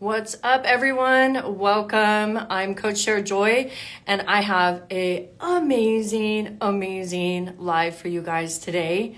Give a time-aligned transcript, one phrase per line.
[0.00, 1.58] What's up, everyone?
[1.58, 2.38] Welcome.
[2.50, 3.72] I'm Coach Sarah Joy,
[4.06, 9.16] and I have a amazing, amazing live for you guys today.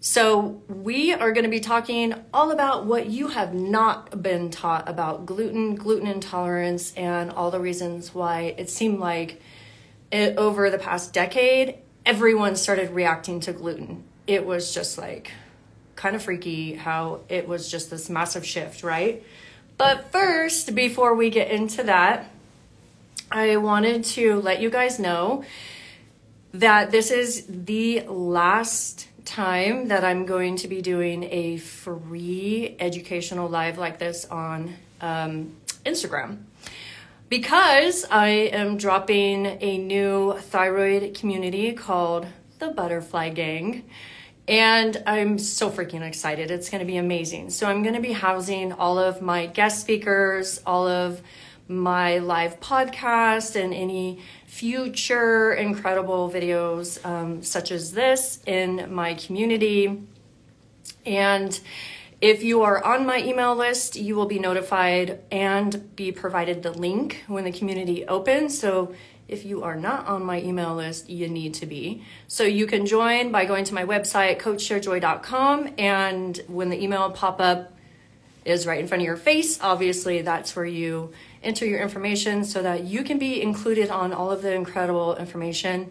[0.00, 4.88] So we are going to be talking all about what you have not been taught
[4.88, 9.40] about gluten, gluten intolerance, and all the reasons why it seemed like
[10.10, 14.02] it, over the past decade, everyone started reacting to gluten.
[14.26, 15.30] It was just like
[15.94, 19.22] kind of freaky how it was just this massive shift, right?
[19.78, 22.32] But first, before we get into that,
[23.30, 25.44] I wanted to let you guys know
[26.52, 33.48] that this is the last time that I'm going to be doing a free educational
[33.48, 35.54] live like this on um,
[35.86, 36.38] Instagram
[37.28, 42.26] because I am dropping a new thyroid community called
[42.58, 43.84] the Butterfly Gang.
[44.48, 46.50] And I'm so freaking excited.
[46.50, 47.50] It's going to be amazing.
[47.50, 51.20] So, I'm going to be housing all of my guest speakers, all of
[51.68, 60.02] my live podcast, and any future incredible videos um, such as this in my community.
[61.04, 61.60] And
[62.22, 66.72] if you are on my email list, you will be notified and be provided the
[66.72, 68.58] link when the community opens.
[68.58, 68.94] So
[69.28, 72.02] if you are not on my email list, you need to be.
[72.26, 77.40] So you can join by going to my website, coachsarahjoy.com, and when the email pop
[77.40, 77.72] up
[78.44, 81.12] is right in front of your face, obviously that's where you
[81.42, 85.90] enter your information so that you can be included on all of the incredible information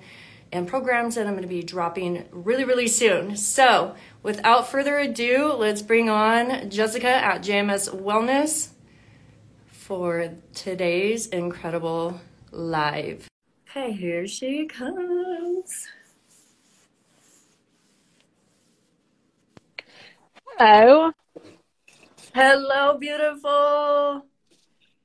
[0.51, 3.35] and programs that I'm going to be dropping really, really soon.
[3.35, 8.69] So, without further ado, let's bring on Jessica at JMS Wellness
[9.69, 12.21] for today's incredible
[12.57, 13.27] live.
[13.69, 15.87] Okay, here she comes.
[20.57, 21.11] Hello.
[22.33, 24.25] Hello, beautiful.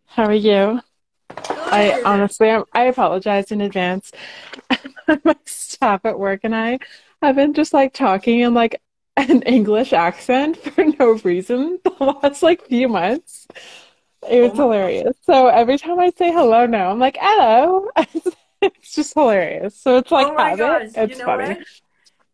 [0.07, 0.81] How are you?
[1.29, 1.59] Good.
[1.59, 4.13] I honestly, I'm, I apologize in advance.
[5.25, 6.79] My staff at work and I
[7.21, 8.81] have been just like talking in like
[9.17, 11.93] an English accent for no reason the
[12.23, 13.47] last like few months.
[14.29, 15.17] It was Oh hilarious.
[15.23, 17.89] So every time I say hello now, I'm like, hello.
[18.65, 19.77] It's just hilarious.
[19.77, 20.57] So it's like Oh my habit.
[20.57, 21.57] gosh, you know funny.
[21.57, 21.67] what?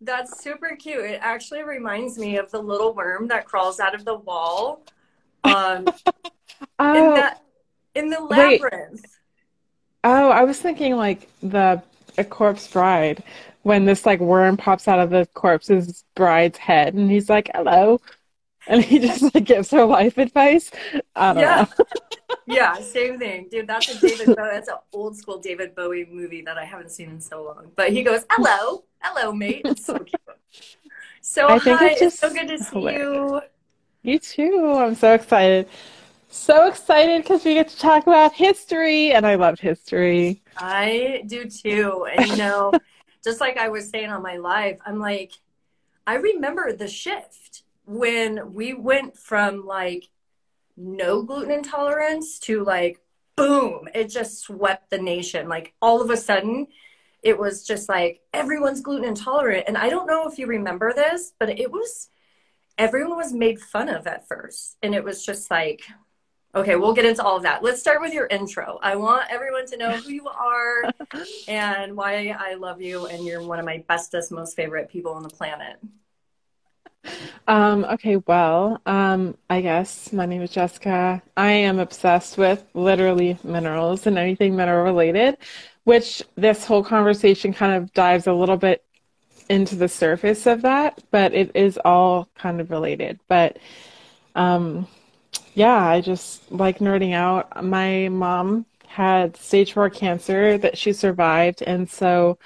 [0.01, 1.05] That's super cute.
[1.05, 4.83] It actually reminds me of the little worm that crawls out of the wall.
[5.45, 5.93] Um,
[6.93, 7.43] in Oh, that
[7.95, 8.61] in the wait.
[8.61, 9.05] labyrinth.
[10.05, 11.83] Oh, I was thinking like the
[12.17, 13.23] a corpse bride
[13.63, 18.01] when this like worm pops out of the corpse's bride's head and he's like, hello.
[18.69, 20.71] And he just like gives her life advice.
[21.17, 21.67] Yeah,
[22.47, 23.67] yeah, same thing, dude.
[23.67, 24.51] That's a David Bowie.
[24.53, 27.73] That's an old school David Bowie movie that I haven't seen in so long.
[27.75, 30.21] But he goes, "Hello, hello, mate." It's so cute.
[31.21, 33.05] So I think hi, it's it's so good to see hilarious.
[33.05, 33.41] you.
[34.03, 34.75] You too.
[34.77, 35.69] I'm so excited.
[36.31, 40.43] So excited because we get to talk about history and I love history.
[40.57, 42.07] I do too.
[42.13, 42.73] And you know,
[43.25, 45.33] just like I was saying on my live, I'm like,
[46.07, 50.11] I remember the shift when we went from like
[50.77, 53.01] no gluten intolerance to like
[53.35, 55.49] boom, it just swept the nation.
[55.49, 56.67] Like all of a sudden,
[57.23, 59.65] it was just like everyone's gluten intolerant.
[59.67, 62.11] And I don't know if you remember this, but it was
[62.77, 64.77] everyone was made fun of at first.
[64.83, 65.81] And it was just like,
[66.55, 67.65] okay, we'll get into all of that.
[67.65, 68.79] Let's start with your intro.
[68.83, 70.93] I want everyone to know who you are
[71.49, 73.07] and why I love you.
[73.07, 75.79] And you're one of my bestest, most favorite people on the planet.
[77.47, 81.23] Um, okay, well, um, I guess my name is Jessica.
[81.37, 85.39] I am obsessed with literally minerals and anything mineral related,
[85.85, 88.85] which this whole conversation kind of dives a little bit
[89.49, 93.19] into the surface of that, but it is all kind of related.
[93.29, 93.59] But
[94.35, 94.87] um,
[95.55, 97.65] yeah, I just like nerding out.
[97.65, 102.39] My mom had stage four cancer that she survived, and so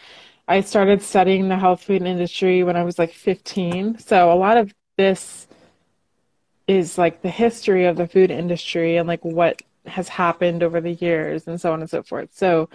[0.49, 3.99] I started studying the health food industry when I was like 15.
[3.99, 5.47] So a lot of this
[6.67, 10.93] is like the history of the food industry and like what has happened over the
[10.93, 12.31] years and so on and so forth.
[12.33, 12.69] So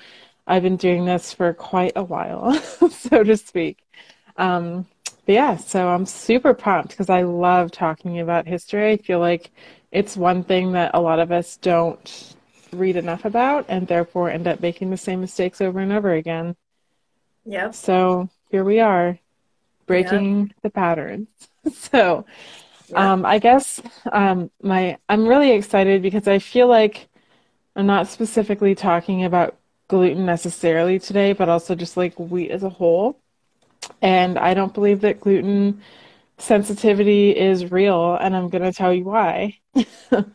[0.45, 2.53] I've been doing this for quite a while,
[2.89, 3.79] so to speak.
[4.37, 4.85] Um,
[5.25, 8.91] but yeah, so I'm super pumped because I love talking about history.
[8.91, 9.51] I feel like
[9.91, 12.35] it's one thing that a lot of us don't
[12.71, 16.55] read enough about and therefore end up making the same mistakes over and over again.
[17.47, 17.73] Yep.
[17.73, 19.19] So here we are,
[19.87, 19.87] Yep.
[19.87, 21.29] breaking the patterns.
[21.73, 22.25] So
[22.89, 22.95] Yep.
[22.95, 27.09] um, I guess um, my I'm really excited because I feel like
[27.75, 29.57] I'm not specifically talking about
[29.89, 33.19] gluten necessarily today, but also just like wheat as a whole.
[34.01, 35.81] And I don't believe that gluten
[36.39, 39.59] sensitivity is real, and I'm going to tell you why.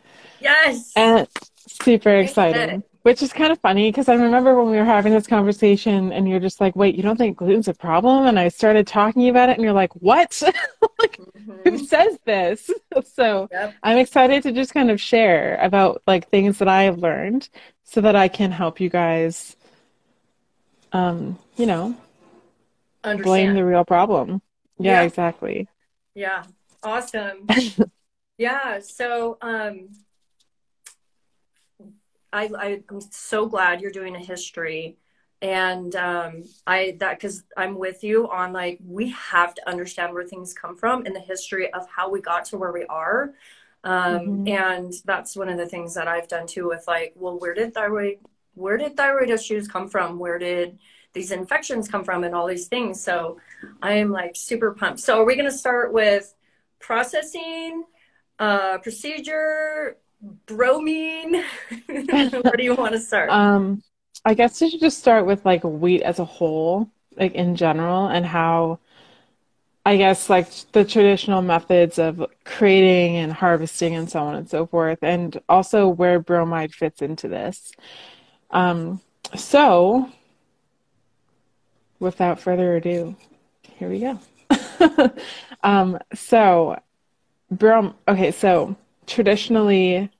[0.40, 0.92] Yes.
[0.96, 1.28] And
[1.66, 2.82] super exciting.
[3.02, 6.28] Which is kind of funny because I remember when we were having this conversation and
[6.28, 8.26] you're just like, wait, you don't think gluten's a problem?
[8.26, 10.40] And I started talking about it and you're like, what?
[11.00, 11.68] like, mm-hmm.
[11.68, 12.70] who says this?
[13.14, 13.74] so yep.
[13.82, 17.48] I'm excited to just kind of share about like things that I have learned
[17.82, 19.56] so that I can help you guys,
[20.92, 21.96] um, you know,
[23.02, 23.24] Understand.
[23.24, 24.42] blame the real problem.
[24.78, 25.02] Yeah, yeah.
[25.02, 25.68] exactly.
[26.14, 26.44] Yeah.
[26.82, 27.46] Awesome.
[28.38, 28.80] yeah.
[28.80, 29.88] So, um,
[32.32, 34.96] I, I'm so glad you're doing a history
[35.42, 40.24] and um, I that because I'm with you on like we have to understand where
[40.24, 43.34] things come from in the history of how we got to where we are,
[43.82, 44.48] um, mm-hmm.
[44.48, 47.74] and that's one of the things that I've done too with like, well, where did
[47.74, 48.18] thyroid
[48.54, 50.18] where did thyroid issues come from?
[50.18, 50.78] Where did
[51.12, 53.02] these infections come from and all these things?
[53.02, 53.40] So
[53.82, 55.00] I am like super pumped.
[55.00, 56.32] So are we going to start with
[56.78, 57.84] processing,
[58.38, 59.96] uh, procedure,
[60.46, 61.44] bromine?
[61.86, 63.30] Where do you want to start?
[63.30, 63.82] Um,
[64.24, 68.06] I guess you should just start with like wheat as a whole, like in general,
[68.06, 68.78] and how
[69.84, 74.66] I guess like the traditional methods of creating and harvesting and so on and so
[74.66, 77.72] forth, and also where bromide fits into this.
[78.50, 79.00] Um,
[79.34, 80.08] so,
[81.98, 83.16] without further ado,
[83.62, 84.20] here we go.
[85.64, 86.80] um, so,
[87.50, 87.94] brom.
[88.06, 88.76] Okay, so
[89.06, 90.10] traditionally,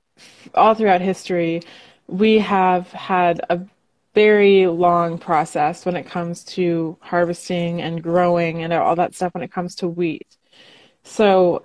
[0.55, 1.61] all throughout history,
[2.07, 3.61] we have had a
[4.13, 9.43] very long process when it comes to harvesting and growing and all that stuff when
[9.43, 10.37] it comes to wheat.
[11.03, 11.63] So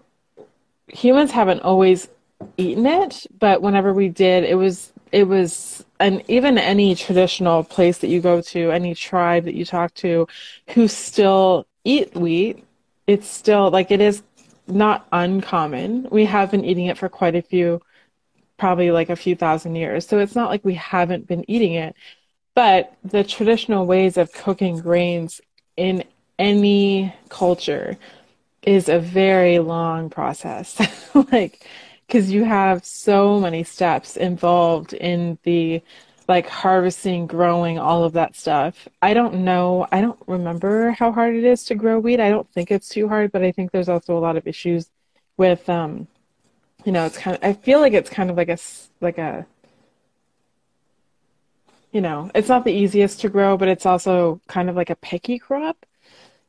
[0.89, 2.09] humans haven't always
[2.57, 7.99] eaten it, but whenever we did, it was it was and even any traditional place
[7.99, 10.27] that you go to, any tribe that you talk to
[10.71, 12.65] who still eat wheat,
[13.07, 14.23] it's still like it is
[14.69, 16.09] not uncommon.
[16.11, 17.81] We have been eating it for quite a few,
[18.57, 20.07] probably like a few thousand years.
[20.07, 21.95] So it's not like we haven't been eating it.
[22.55, 25.41] But the traditional ways of cooking grains
[25.77, 26.05] in
[26.39, 27.97] any culture
[28.63, 30.81] is a very long process.
[31.33, 31.65] like,
[32.07, 35.83] because you have so many steps involved in the
[36.29, 38.87] like harvesting, growing, all of that stuff.
[39.01, 39.87] I don't know.
[39.91, 42.21] I don't remember how hard it is to grow wheat.
[42.21, 44.91] I don't think it's too hard, but I think there's also a lot of issues
[45.39, 46.07] with, um,
[46.85, 47.43] you know, it's kind of.
[47.43, 48.59] I feel like it's kind of like a
[49.01, 49.47] like a.
[51.93, 54.97] You know, it's not the easiest to grow, but it's also kind of like a
[54.97, 55.87] picky crop,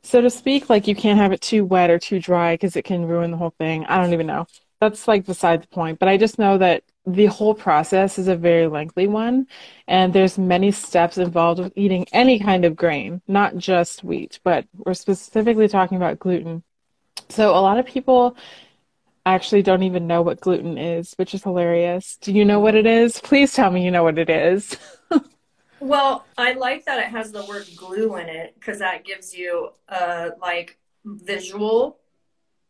[0.03, 0.69] so to speak.
[0.69, 3.37] Like you can't have it too wet or too dry because it can ruin the
[3.37, 3.85] whole thing.
[3.85, 4.47] I don't even know.
[4.81, 5.99] That's like beside the point.
[5.99, 9.47] But I just know that the whole process is a very lengthy one
[9.87, 14.65] and there's many steps involved with eating any kind of grain not just wheat but
[14.77, 16.63] we're specifically talking about gluten.
[17.29, 18.35] So a lot of people
[19.25, 22.17] actually don't even know what gluten is which is hilarious.
[22.21, 23.19] Do you know what it is?
[23.19, 24.77] Please tell me you know what it is.
[25.81, 29.69] Well i like that it has the word glue in it because that gives you
[29.87, 31.99] a like visual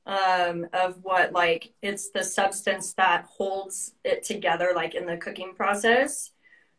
[0.09, 5.53] um, of what like it's the substance that holds it together like in the cooking
[5.55, 6.31] process.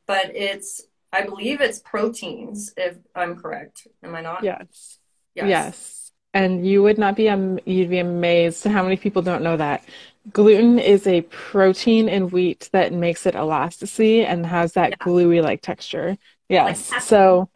[0.07, 0.83] But it's
[1.13, 3.87] i believe it's proteins if i'm correct.
[4.03, 4.43] Am i not?
[4.43, 4.99] Yes.
[5.37, 6.13] Yes, yes.
[6.35, 9.85] and you would not be um, you'd be amazed how many people don't know that.
[10.33, 14.97] Gluten is a protein in wheat that makes it elasticity and has that yeah.
[14.99, 16.19] gluey like texture.
[16.49, 16.91] Yes.
[16.91, 17.49] Like so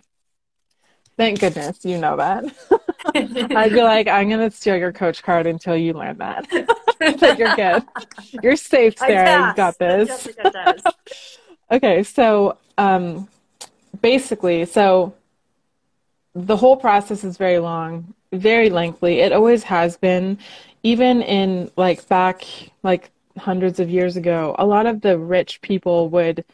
[1.16, 2.45] thank goodness you know that
[3.14, 6.46] I'd be like, I'm gonna steal your coach card until you learn that.
[6.99, 7.82] but you're good.
[8.42, 9.49] You're safe, Sarah.
[9.49, 10.28] You got this.
[11.70, 13.28] okay, so um,
[14.00, 15.14] basically, so
[16.34, 19.20] the whole process is very long, very lengthy.
[19.20, 20.38] It always has been,
[20.82, 22.44] even in like back
[22.82, 24.54] like hundreds of years ago.
[24.58, 26.44] A lot of the rich people would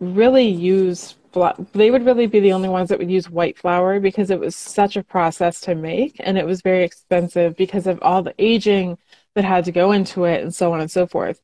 [0.00, 1.14] really use
[1.72, 4.56] they would really be the only ones that would use white flour because it was
[4.56, 8.98] such a process to make and it was very expensive because of all the aging
[9.34, 11.40] that had to go into it and so on and so forth.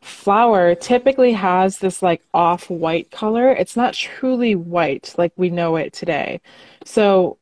[0.00, 3.50] Flour typically has this like off white color.
[3.50, 6.40] It's not truly white like we know it today.
[6.84, 7.38] So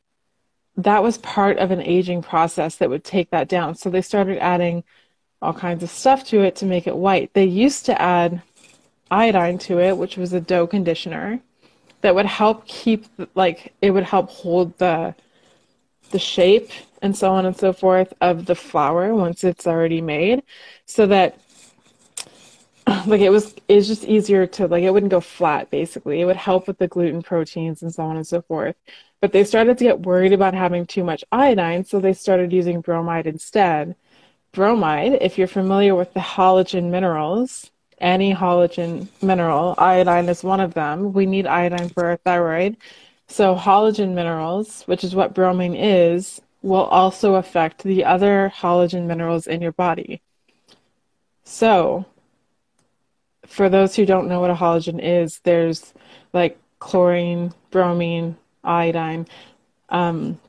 [0.77, 3.75] that was part of an aging process that would take that down.
[3.75, 4.83] So they started adding
[5.41, 7.33] all kinds of stuff to it to make it white.
[7.33, 8.41] They used to add
[9.11, 11.41] iodine to it, which was a dough conditioner
[12.01, 15.13] that would help keep like it would help hold the
[16.11, 20.43] the shape and so on and so forth of the flour once it's already made
[20.85, 21.39] so that
[23.05, 26.21] like it was it's just easier to like it wouldn't go flat basically.
[26.21, 28.75] It would help with the gluten proteins and so on and so forth.
[29.19, 32.81] But they started to get worried about having too much iodine so they started using
[32.81, 33.95] bromide instead.
[34.51, 39.75] Bromide if you're familiar with the halogen minerals any halogen mineral.
[39.77, 41.13] Iodine is one of them.
[41.13, 42.77] We need iodine for our thyroid.
[43.27, 49.47] So, halogen minerals, which is what bromine is, will also affect the other halogen minerals
[49.47, 50.21] in your body.
[51.43, 52.05] So,
[53.45, 55.93] for those who don't know what a halogen is, there's
[56.33, 59.27] like chlorine, bromine, iodine.
[59.89, 60.39] Um,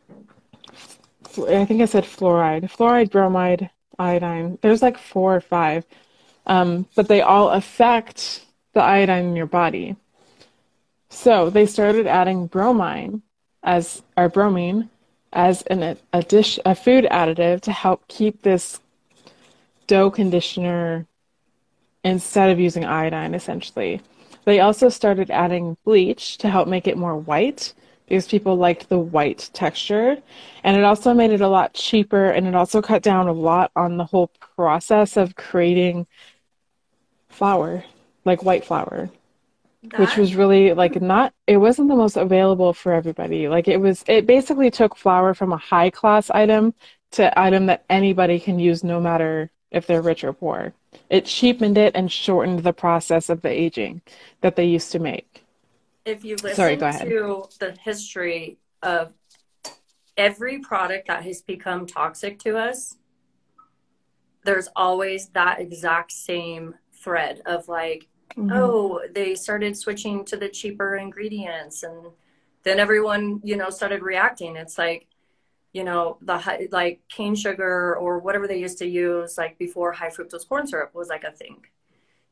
[1.48, 4.58] I think I said fluoride, fluoride, bromide, iodine.
[4.60, 5.84] There's like four or five,
[6.46, 9.96] um, but they all affect the iodine in your body.
[11.10, 13.22] So they started adding bromine
[13.62, 14.88] as our bromine
[15.32, 18.80] as an a dish a food additive to help keep this
[19.86, 21.06] dough conditioner
[22.04, 24.00] instead of using iodine essentially.
[24.44, 27.72] They also started adding bleach to help make it more white
[28.06, 30.18] because people liked the white texture.
[30.64, 33.70] And it also made it a lot cheaper and it also cut down a lot
[33.76, 36.06] on the whole process of creating
[37.32, 37.84] flour,
[38.24, 39.10] like white flour.
[39.82, 39.98] That...
[39.98, 41.02] Which was really like mm.
[41.02, 43.48] not it wasn't the most available for everybody.
[43.48, 46.74] Like it was it basically took flour from a high class item
[47.12, 50.72] to item that anybody can use no matter if they're rich or poor.
[51.10, 54.02] It cheapened it and shortened the process of the aging
[54.40, 55.44] that they used to make.
[56.04, 59.12] If you listen Sorry, to the history of
[60.16, 62.96] every product that has become toxic to us,
[64.44, 68.50] there's always that exact same thread of like, mm-hmm.
[68.52, 72.06] oh, they started switching to the cheaper ingredients and
[72.62, 74.56] then everyone, you know, started reacting.
[74.56, 75.06] It's like,
[75.72, 79.92] you know, the high, like cane sugar or whatever they used to use, like before
[79.92, 81.64] high fructose corn syrup was like a thing,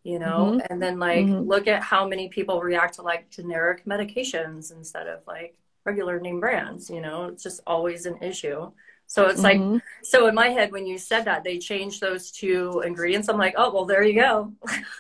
[0.03, 0.53] you know?
[0.53, 0.67] Mm-hmm.
[0.69, 1.49] And then, like, mm-hmm.
[1.49, 6.39] look at how many people react to like generic medications instead of like regular name
[6.39, 7.25] brands, you know?
[7.25, 8.71] It's just always an issue.
[9.11, 9.73] So it's mm-hmm.
[9.73, 13.38] like, so in my head, when you said that they changed those two ingredients, I'm
[13.38, 14.52] like, oh, well, there you go.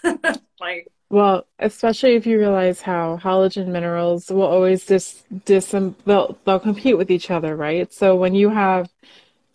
[0.60, 5.72] like, well, especially if you realize how halogen minerals will always dis, dis
[6.06, 7.92] they'll, they'll compete with each other, right?
[7.94, 8.90] So when you have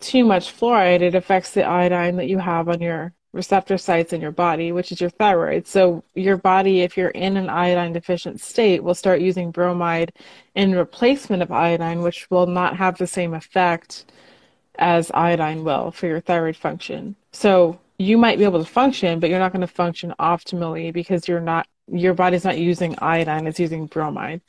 [0.00, 4.22] too much fluoride, it affects the iodine that you have on your receptor sites in
[4.22, 5.66] your body, which is your thyroid.
[5.66, 10.14] So your body, if you're in an iodine deficient state, will start using bromide
[10.54, 14.06] in replacement of iodine, which will not have the same effect
[14.78, 17.16] as iodine will for your thyroid function.
[17.32, 21.28] So you might be able to function, but you're not going to function optimally because
[21.28, 24.40] you're not your body's not using iodine, it's using bromide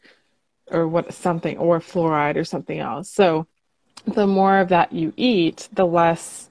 [0.72, 3.10] or what something or fluoride or something else.
[3.10, 3.48] So
[4.06, 6.50] the more of that you eat, the less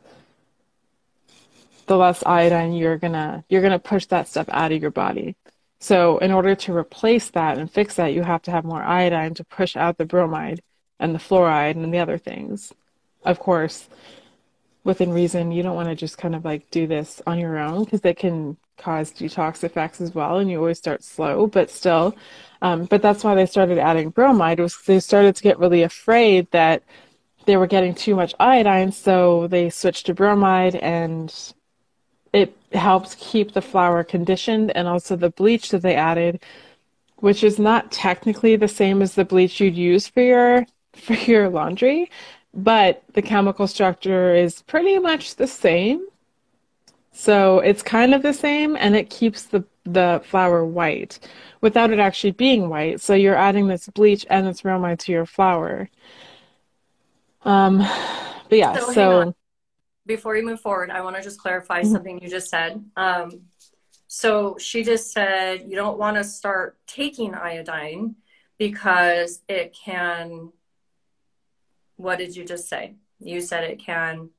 [1.86, 5.36] the less iodine you're gonna you're gonna push that stuff out of your body.
[5.78, 9.34] So in order to replace that and fix that, you have to have more iodine
[9.34, 10.62] to push out the bromide
[10.98, 12.72] and the fluoride and the other things.
[13.26, 13.88] Of course,
[14.84, 17.84] within reason, you don't want to just kind of like do this on your own
[17.84, 22.16] because it can cause detox effects as well, and you always start slow, but still.
[22.62, 26.48] Um, but that's why they started adding bromide was they started to get really afraid
[26.52, 26.84] that
[27.46, 31.52] they were getting too much iodine, so they switched to bromide, and
[32.32, 36.40] it helps keep the flour conditioned, and also the bleach that they added,
[37.16, 41.48] which is not technically the same as the bleach you'd use for your for your
[41.50, 42.08] laundry
[42.56, 46.06] but the chemical structure is pretty much the same.
[47.12, 51.18] So it's kind of the same and it keeps the, the flour white
[51.60, 53.00] without it actually being white.
[53.00, 55.90] So you're adding this bleach and this bromide to your flour.
[57.42, 59.34] Um, but yeah, so, so
[60.06, 61.92] before you move forward, I want to just clarify mm-hmm.
[61.92, 62.82] something you just said.
[62.96, 63.42] Um,
[64.08, 68.16] so she just said you don't want to start taking iodine
[68.58, 70.52] because it can
[71.96, 72.94] what did you just say?
[73.18, 74.30] You said it can.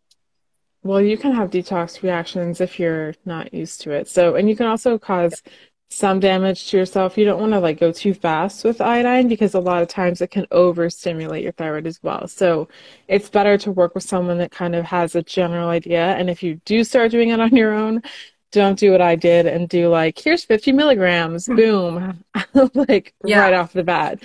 [0.84, 4.08] Well, you can have detox reactions if you're not used to it.
[4.08, 5.42] So, and you can also cause
[5.90, 7.18] some damage to yourself.
[7.18, 10.22] You don't want to like go too fast with iodine because a lot of times
[10.22, 12.28] it can overstimulate your thyroid as well.
[12.28, 12.70] So,
[13.08, 16.16] it's better to work with someone that kind of has a general idea.
[16.16, 18.02] And if you do start doing it on your own,
[18.52, 21.56] don't do what I did and do like, here's 50 milligrams, hmm.
[21.56, 22.24] boom,
[22.74, 23.40] like yeah.
[23.40, 24.20] right off the bat.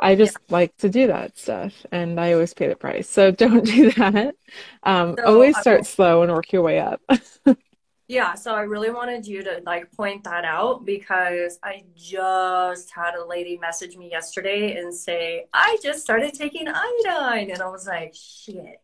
[0.00, 0.54] I just yeah.
[0.54, 3.08] like to do that stuff and I always pay the price.
[3.08, 4.34] So don't do that.
[4.82, 7.00] Um, so always start slow and work your way up.
[8.08, 8.34] yeah.
[8.34, 13.24] So I really wanted you to like point that out because I just had a
[13.24, 17.50] lady message me yesterday and say, I just started taking iodine.
[17.50, 18.80] And I was like, shit.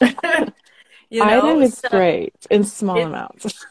[1.10, 1.24] you know?
[1.24, 3.64] Iodine is so, great in small it, amounts.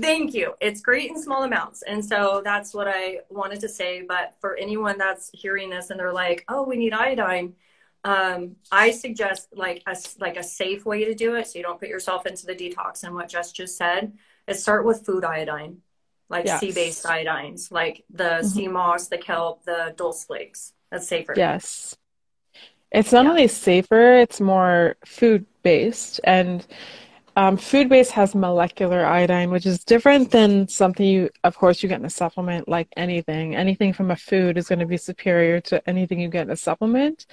[0.00, 0.54] Thank you.
[0.60, 1.82] It's great in small amounts.
[1.82, 4.02] And so that's what I wanted to say.
[4.02, 7.54] But for anyone that's hearing this and they're like, oh, we need iodine,
[8.04, 11.80] um, I suggest like a, like a safe way to do it so you don't
[11.80, 14.12] put yourself into the detox and what Jess just said
[14.46, 15.78] is start with food iodine.
[16.28, 18.72] like sea-based iodines, like the sea Mhm.
[18.72, 20.72] moss, the kelp, the dulse flakes.
[20.90, 21.34] That's safer.
[21.36, 21.96] Yes.
[22.90, 23.30] It's not Yeah.
[23.30, 26.20] only safer, it's more food based.
[26.24, 26.66] And
[27.36, 31.88] um, food base has molecular iodine, which is different than something you, of course, you
[31.88, 33.54] get in a supplement like anything.
[33.54, 36.56] Anything from a food is going to be superior to anything you get in a
[36.56, 37.26] supplement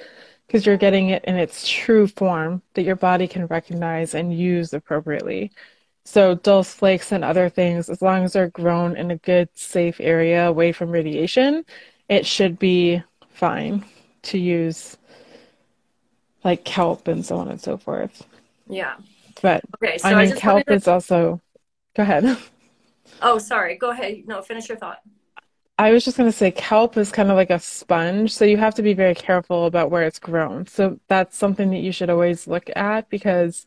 [0.45, 4.73] because you're getting it in its true form that your body can recognize and use
[4.73, 5.51] appropriately.
[6.03, 10.01] So dulse flakes and other things, as long as they're grown in a good, safe
[10.01, 11.63] area away from radiation,
[12.09, 13.85] it should be fine
[14.23, 14.97] to use
[16.43, 18.25] like kelp and so on and so forth.
[18.67, 18.95] Yeah.
[19.41, 21.41] But Okay, I so I mean, just kelp to, is also,
[21.95, 22.37] go ahead.
[23.21, 23.77] oh, sorry.
[23.77, 24.23] Go ahead.
[24.25, 24.99] No, finish your thought.
[25.77, 28.57] I was just going to say kelp is kind of like a sponge, so you
[28.57, 30.67] have to be very careful about where it's grown.
[30.67, 33.65] So that's something that you should always look at because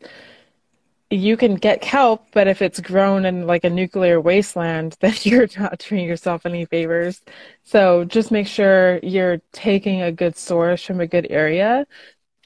[1.11, 5.49] you can get kelp, but if it's grown in like a nuclear wasteland, then you're
[5.59, 7.23] not doing yourself any favors.
[7.63, 11.87] So just make sure you're taking a good source from a good area.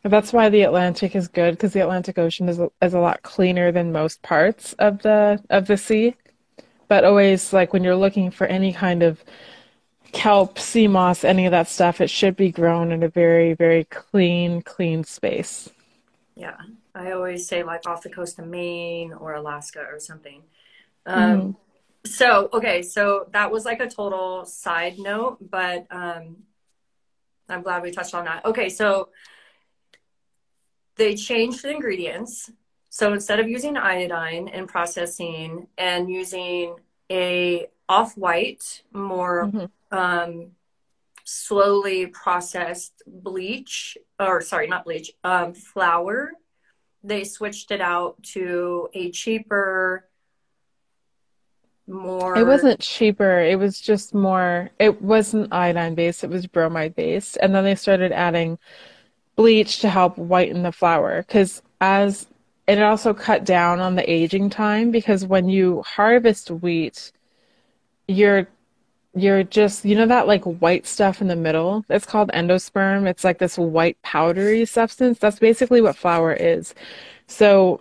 [0.03, 3.23] That's why the Atlantic is good because the Atlantic Ocean is a, is a lot
[3.23, 6.15] cleaner than most parts of the of the sea.
[6.89, 9.23] But always like when you're looking for any kind of
[10.13, 13.85] kelp, sea moss, any of that stuff, it should be grown in a very, very
[13.85, 15.71] clean, clean space.
[16.35, 16.57] Yeah.
[16.95, 20.43] I always say like off the coast of Maine or Alaska or something.
[21.07, 21.57] Um,
[22.05, 26.37] so okay, so that was like a total side note, but um,
[27.49, 28.45] I'm glad we touched on that.
[28.45, 29.11] Okay, so
[31.01, 32.51] they changed the ingredients.
[32.91, 36.77] So instead of using iodine in processing and using
[37.11, 40.53] a off-white, more hmm um,
[41.25, 46.33] slowly processed bleach, or sorry, not bleach, um, flour,
[47.03, 50.09] they switched it out to a cheaper,
[51.89, 52.37] more.
[52.37, 53.41] It wasn't cheaper.
[53.41, 57.37] It was just more, it wasn't iodine based, it was bromide based.
[57.43, 58.59] And then they started adding
[59.41, 62.27] bleach to help whiten the flour because as
[62.69, 67.11] and it also cut down on the aging time because when you harvest wheat,
[68.07, 68.47] you're
[69.15, 71.87] you're just you know that like white stuff in the middle?
[71.89, 73.07] It's called endosperm.
[73.07, 75.19] It's like this white powdery substance.
[75.19, 76.75] That's basically what flour is.
[77.27, 77.81] So,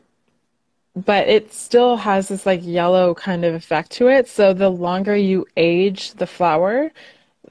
[0.95, 4.30] but it still has this like yellow kind of effect to it.
[4.30, 6.89] So the longer you age the flour,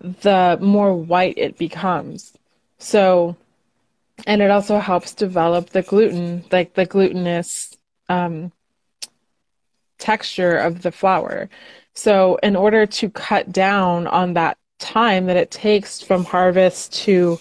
[0.01, 2.33] the more white it becomes.
[2.79, 3.37] So
[4.27, 7.77] and it also helps develop the gluten, like the glutinous
[8.09, 8.53] um,
[9.99, 11.49] texture of the flour.
[11.95, 17.39] So, in order to cut down on that time that it takes from harvest to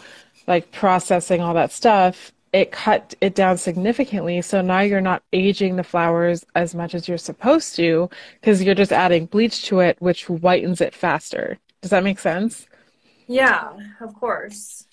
[0.47, 4.41] like processing all that stuff, it cut it down significantly.
[4.41, 8.09] So now you're not aging the flowers as much as you're supposed to
[8.39, 11.59] because you're just adding bleach to it, which whitens it faster.
[11.81, 12.67] Does that make sense?
[13.27, 14.86] yeah, of course.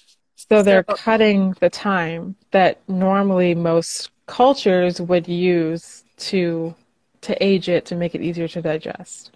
[0.50, 6.74] So So, they're cutting the time that normally most cultures would use to
[7.22, 9.32] to age it to make it easier to digest.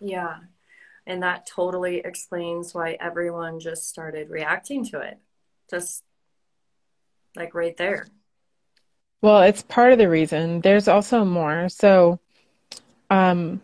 [0.00, 0.38] yeah,
[1.06, 5.18] and that totally explains why everyone just started reacting to it.
[5.70, 6.04] Just
[7.36, 8.06] like right there.
[9.22, 10.60] Well, it's part of the reason.
[10.60, 11.68] There's also more.
[11.68, 12.18] So,
[13.10, 13.60] um,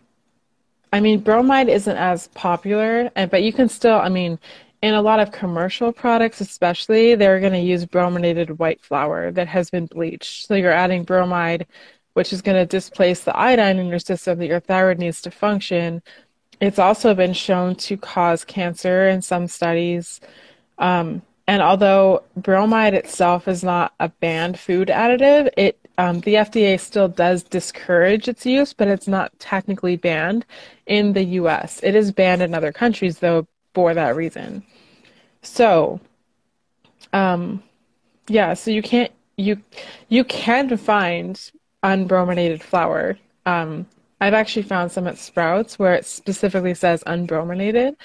[0.92, 4.38] I mean, bromide isn't as popular, and but you can still, I mean,
[4.86, 9.48] in a lot of commercial products, especially, they're going to use brominated white flour that
[9.48, 10.46] has been bleached.
[10.46, 11.66] So you're adding bromide,
[12.12, 15.32] which is going to displace the iodine in your system that your thyroid needs to
[15.32, 16.02] function.
[16.60, 20.20] It's also been shown to cause cancer in some studies.
[20.78, 26.78] Um, and although bromide itself is not a banned food additive, it um, the FDA
[26.78, 30.44] still does discourage its use, but it's not technically banned
[30.86, 31.80] in the US.
[31.82, 34.62] It is banned in other countries, though, for that reason.
[35.46, 36.00] So,
[37.12, 37.62] um,
[38.28, 39.62] yeah, so you can't you
[40.08, 41.50] you can find
[41.82, 43.18] unbrominated flour.
[43.46, 43.86] Um,
[44.20, 47.96] I've actually found some at Sprouts where it specifically says unbrominated.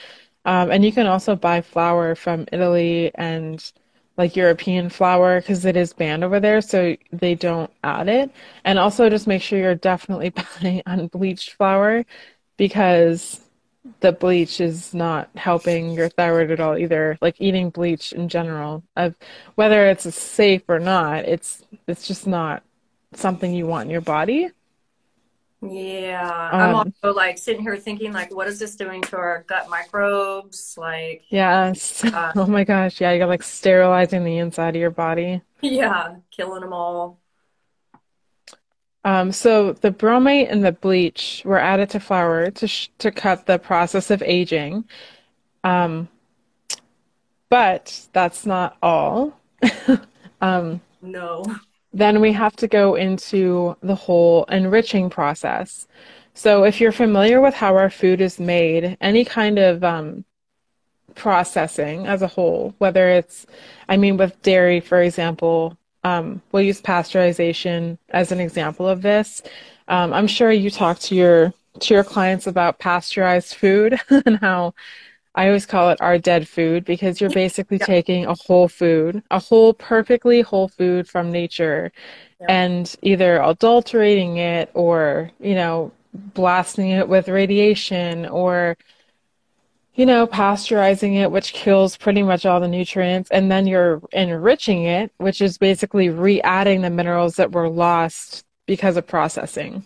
[0.45, 3.71] Um, and you can also buy flour from Italy and
[4.17, 8.31] like European flour because it is banned over there, so they don't add it.
[8.65, 10.29] And also just make sure you're definitely
[10.61, 12.05] buying unbleached flour
[12.57, 13.41] because
[14.01, 17.17] the bleach is not helping your thyroid at all either.
[17.21, 19.15] Like eating bleach in general, of
[19.55, 22.63] whether it's safe or not, it's it's just not
[23.13, 24.49] something you want in your body.
[25.63, 29.43] Yeah, I'm Um, also like sitting here thinking like, what is this doing to our
[29.47, 30.75] gut microbes?
[30.77, 32.03] Like, yes.
[32.11, 35.41] uh, Oh my gosh, yeah, you're like sterilizing the inside of your body.
[35.61, 37.20] yeah, killing them all.
[39.03, 43.45] Um, so the bromate and the bleach were added to flour to sh to cut
[43.45, 44.85] the process of aging.
[45.63, 46.07] Um,
[47.49, 49.37] but that's not all.
[50.41, 51.43] um, no.
[51.93, 55.87] Then we have to go into the whole enriching process.
[56.33, 60.23] So if you're familiar with how our food is made, any kind of um,
[61.15, 63.45] processing as a whole, whether it's,
[63.89, 69.41] I mean, with dairy, for example, um, we'll use pasteurization as an example of this.
[69.87, 74.73] Um, I'm sure you talk to your to your clients about pasteurized food and how
[75.35, 77.85] I always call it our dead food because you're basically yeah.
[77.85, 81.91] taking a whole food, a whole perfectly whole food from nature,
[82.39, 82.47] yeah.
[82.49, 88.77] and either adulterating it or you know blasting it with radiation or
[89.95, 94.83] you know, pasteurizing it, which kills pretty much all the nutrients, and then you're enriching
[94.83, 99.83] it, which is basically re-adding the minerals that were lost because of processing.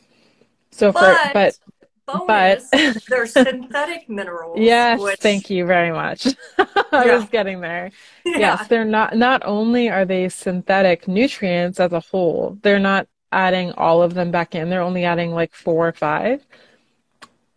[0.71, 1.57] So for but
[2.05, 4.59] bonus, but they're synthetic minerals.
[4.59, 5.19] Yes, which...
[5.19, 6.27] thank you very much.
[6.57, 7.15] I yeah.
[7.15, 7.91] was getting there.
[8.25, 8.37] Yeah.
[8.37, 13.71] Yes, they're not not only are they synthetic nutrients as a whole, they're not adding
[13.73, 14.69] all of them back in.
[14.69, 16.45] They're only adding like four or five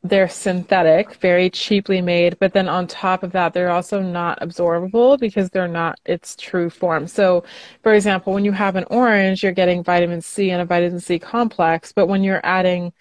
[0.04, 5.18] they're synthetic, very cheaply made, but then on top of that, they're also not absorbable
[5.18, 7.08] because they're not its true form.
[7.08, 7.44] So,
[7.82, 11.18] for example, when you have an orange, you're getting vitamin C and a vitamin C
[11.18, 12.92] complex, but when you're adding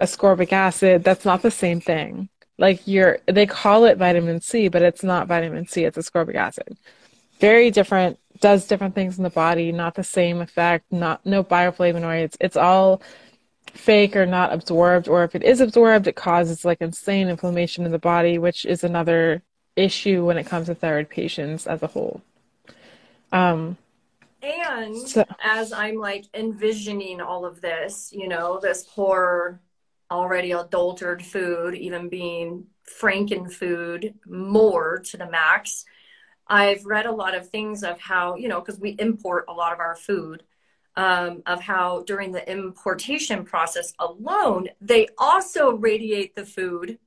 [0.00, 2.28] ascorbic acid, that's not the same thing.
[2.58, 6.76] Like you're, they call it vitamin C, but it's not vitamin C, it's ascorbic acid.
[7.38, 12.36] Very different, does different things in the body, not the same effect, not, no bioflavonoids.
[12.40, 13.02] It's all
[13.74, 17.92] fake or not absorbed, or if it is absorbed, it causes like insane inflammation in
[17.92, 19.42] the body, which is another
[19.76, 22.22] issue when it comes to thyroid patients as a whole.
[23.32, 23.76] Um,
[24.42, 29.60] and so, as I'm like envisioning all of this, you know, this poor,
[30.10, 32.66] already adulterated food, even being
[33.00, 35.84] franken food more to the max.
[36.46, 39.72] I've read a lot of things of how, you know, because we import a lot
[39.72, 40.42] of our food
[40.96, 46.98] um, of how during the importation process alone, they also radiate the food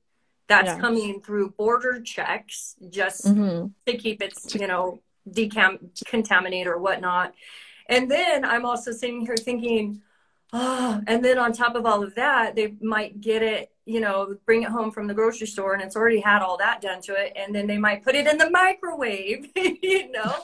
[0.46, 0.80] that's yes.
[0.80, 3.68] coming through border checks just mm-hmm.
[3.86, 7.34] to keep it, you know, decam contaminate or whatnot.
[7.88, 10.02] And then I'm also sitting here thinking,
[10.52, 14.36] oh, and then on top of all of that, they might get it, you know,
[14.44, 17.14] bring it home from the grocery store and it's already had all that done to
[17.14, 17.32] it.
[17.36, 20.34] And then they might put it in the microwave, you know,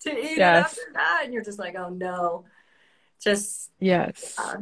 [0.00, 0.38] to eat yes.
[0.38, 1.22] it after that.
[1.24, 2.44] And you're just like, oh no
[3.20, 4.34] just yes.
[4.38, 4.56] uh,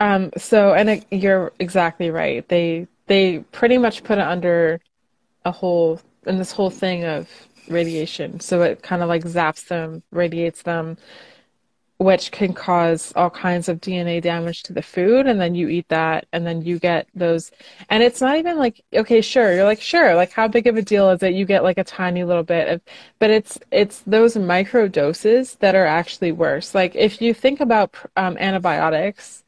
[0.00, 2.48] um so and it, you're exactly right.
[2.48, 4.80] They they pretty much put it under
[5.44, 7.28] a whole in this whole thing of
[7.68, 8.40] radiation.
[8.40, 10.96] So it kind of like zaps them radiates them
[11.98, 15.26] which can cause all kinds of DNA damage to the food.
[15.26, 17.50] And then you eat that and then you get those.
[17.90, 19.52] And it's not even like, okay, sure.
[19.52, 20.14] You're like, sure.
[20.14, 21.34] Like how big of a deal is it?
[21.34, 22.80] You get like a tiny little bit of,
[23.18, 26.72] but it's, it's those micro doses that are actually worse.
[26.72, 29.42] Like if you think about um, antibiotics,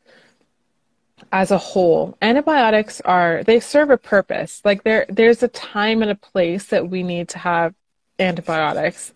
[1.32, 6.10] as a whole antibiotics are they serve a purpose like there there's a time and
[6.10, 7.74] a place that we need to have
[8.18, 9.12] antibiotics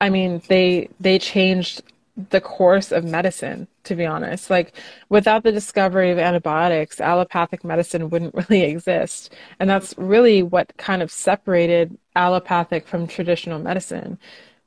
[0.00, 1.82] i mean they they changed
[2.30, 4.50] the course of medicine, to be honest.
[4.50, 4.74] Like,
[5.08, 9.34] without the discovery of antibiotics, allopathic medicine wouldn't really exist.
[9.60, 14.18] And that's really what kind of separated allopathic from traditional medicine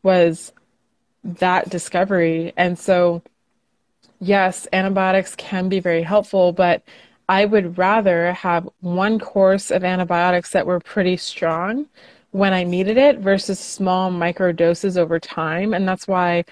[0.02, 0.54] was
[1.24, 2.54] that discovery.
[2.56, 3.22] And so,
[4.20, 6.84] yes, antibiotics can be very helpful, but
[7.28, 11.88] I would rather have one course of antibiotics that were pretty strong
[12.32, 15.74] when I needed it versus small micro doses over time.
[15.74, 16.46] And that's why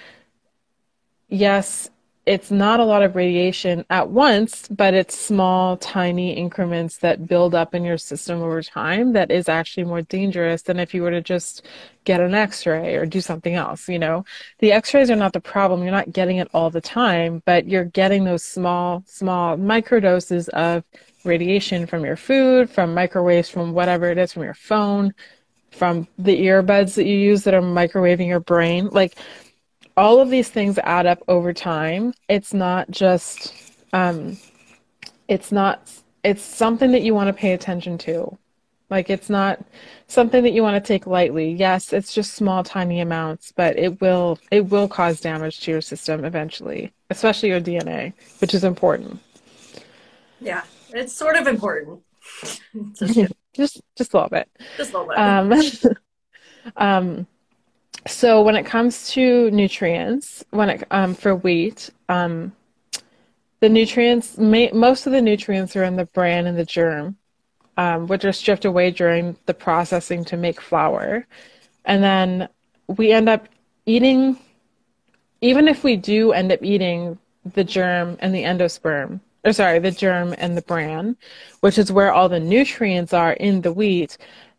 [1.29, 1.89] yes,
[2.25, 7.55] it's not a lot of radiation at once, but it's small, tiny increments that build
[7.55, 11.09] up in your system over time that is actually more dangerous than if you were
[11.09, 11.65] to just
[12.03, 13.89] get an x ray or do something else.
[13.89, 14.25] You know,
[14.59, 15.81] the x rays are not the problem.
[15.81, 20.83] You're not getting it all the time, but you're getting those small, small microdoses of
[21.23, 25.15] radiation from your food, from microwaves, from whatever it is, from your phone,
[25.71, 28.87] from the earbuds that you use that are microwaving your brain.
[28.91, 29.17] Like,
[29.99, 32.13] all of these things add up over time.
[32.29, 33.53] It's not just,
[33.91, 34.38] um,
[35.27, 35.91] it's not,
[36.23, 38.38] it's something that you want to pay attention to.
[38.89, 39.63] Like it's not
[40.07, 41.51] something that you want to take lightly.
[41.51, 45.81] Yes, it's just small, tiny amounts, but it will, it will cause damage to your
[45.81, 49.19] system eventually, especially your DNA, which is important.
[50.39, 52.01] Yeah, it's sort of important.
[53.53, 54.49] just, just a little bit.
[54.77, 55.83] Just a little bit.
[55.85, 55.97] Um,
[56.77, 57.27] um,
[58.07, 62.53] so when it comes to nutrients, when it um, for wheat, um,
[63.59, 67.17] the nutrients, most of the nutrients are in the bran and the germ,
[67.77, 71.27] um, which are stripped away during the processing to make flour.
[71.85, 72.49] And then
[72.88, 73.47] we end up
[73.85, 74.38] eating,
[75.41, 77.17] even if we do end up eating
[77.53, 81.17] the germ and the endosperm, or sorry, the germ and the bran,
[81.59, 84.17] which is where all the nutrients are in the wheat,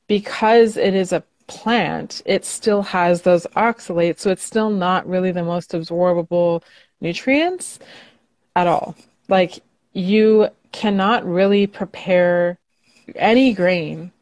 [0.08, 5.32] because it is a plant, it still has those oxalates, so it's still not really
[5.32, 6.62] the most absorbable
[7.00, 7.80] nutrients
[8.54, 8.94] at all.
[9.28, 9.58] Like
[9.92, 12.56] you cannot really prepare
[13.16, 14.12] any grain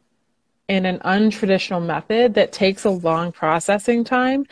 [0.67, 4.47] in an untraditional method that takes a long processing time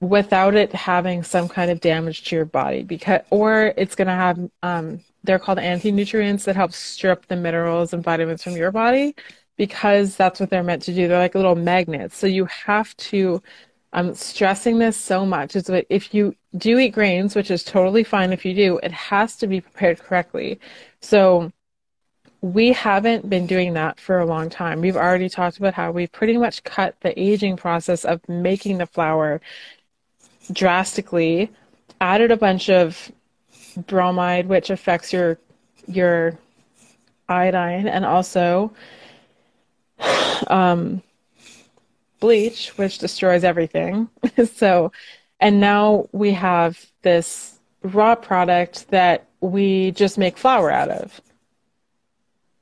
[0.00, 4.14] without it having some kind of damage to your body because or it's going to
[4.14, 9.14] have um, they're called anti-nutrients that help strip the minerals and vitamins from your body
[9.56, 13.42] because that's what they're meant to do they're like little magnets so you have to
[13.92, 18.04] I'm stressing this so much is that if you do eat grains, which is totally
[18.04, 20.58] fine if you do, it has to be prepared correctly.
[21.00, 21.52] So
[22.40, 24.80] we haven't been doing that for a long time.
[24.80, 28.86] We've already talked about how we pretty much cut the aging process of making the
[28.86, 29.40] flour
[30.50, 31.50] drastically,
[32.00, 33.12] added a bunch of
[33.86, 35.38] bromide, which affects your
[35.86, 36.38] your
[37.28, 38.72] iodine, and also
[40.48, 41.02] um,
[42.20, 44.08] bleach, which destroys everything.
[44.54, 44.92] so,
[45.40, 51.20] and now we have this raw product that we just make flour out of,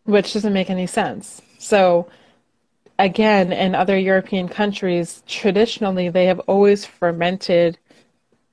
[0.04, 1.42] which doesn't make any sense.
[1.58, 2.08] So,
[2.98, 7.78] again, in other European countries, traditionally they have always fermented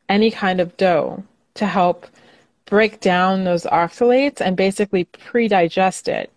[0.10, 1.24] any kind of dough
[1.56, 2.06] to help
[2.66, 6.32] break down those oxalates and basically pre digest it.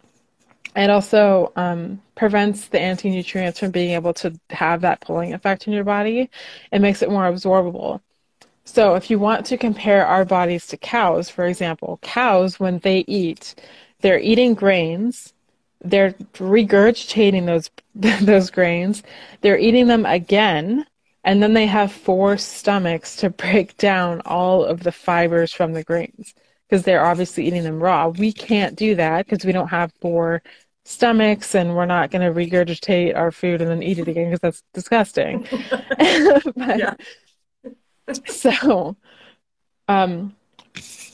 [0.76, 5.66] It also um, prevents the anti nutrients from being able to have that pulling effect
[5.66, 6.28] in your body.
[6.70, 8.02] It makes it more absorbable.
[8.66, 13.06] So, if you want to compare our bodies to cows, for example, cows, when they
[13.08, 13.54] eat,
[14.02, 15.32] they're eating grains,
[15.80, 17.70] they're regurgitating those,
[18.20, 19.02] those grains,
[19.40, 20.84] they're eating them again,
[21.24, 25.84] and then they have four stomachs to break down all of the fibers from the
[25.84, 26.34] grains
[26.68, 28.08] because they're obviously eating them raw.
[28.08, 30.42] We can't do that because we don't have four
[30.84, 34.40] stomachs and we're not going to regurgitate our food and then eat it again because
[34.40, 35.46] that's disgusting.
[36.56, 37.00] but,
[38.26, 38.96] so
[39.88, 40.34] um,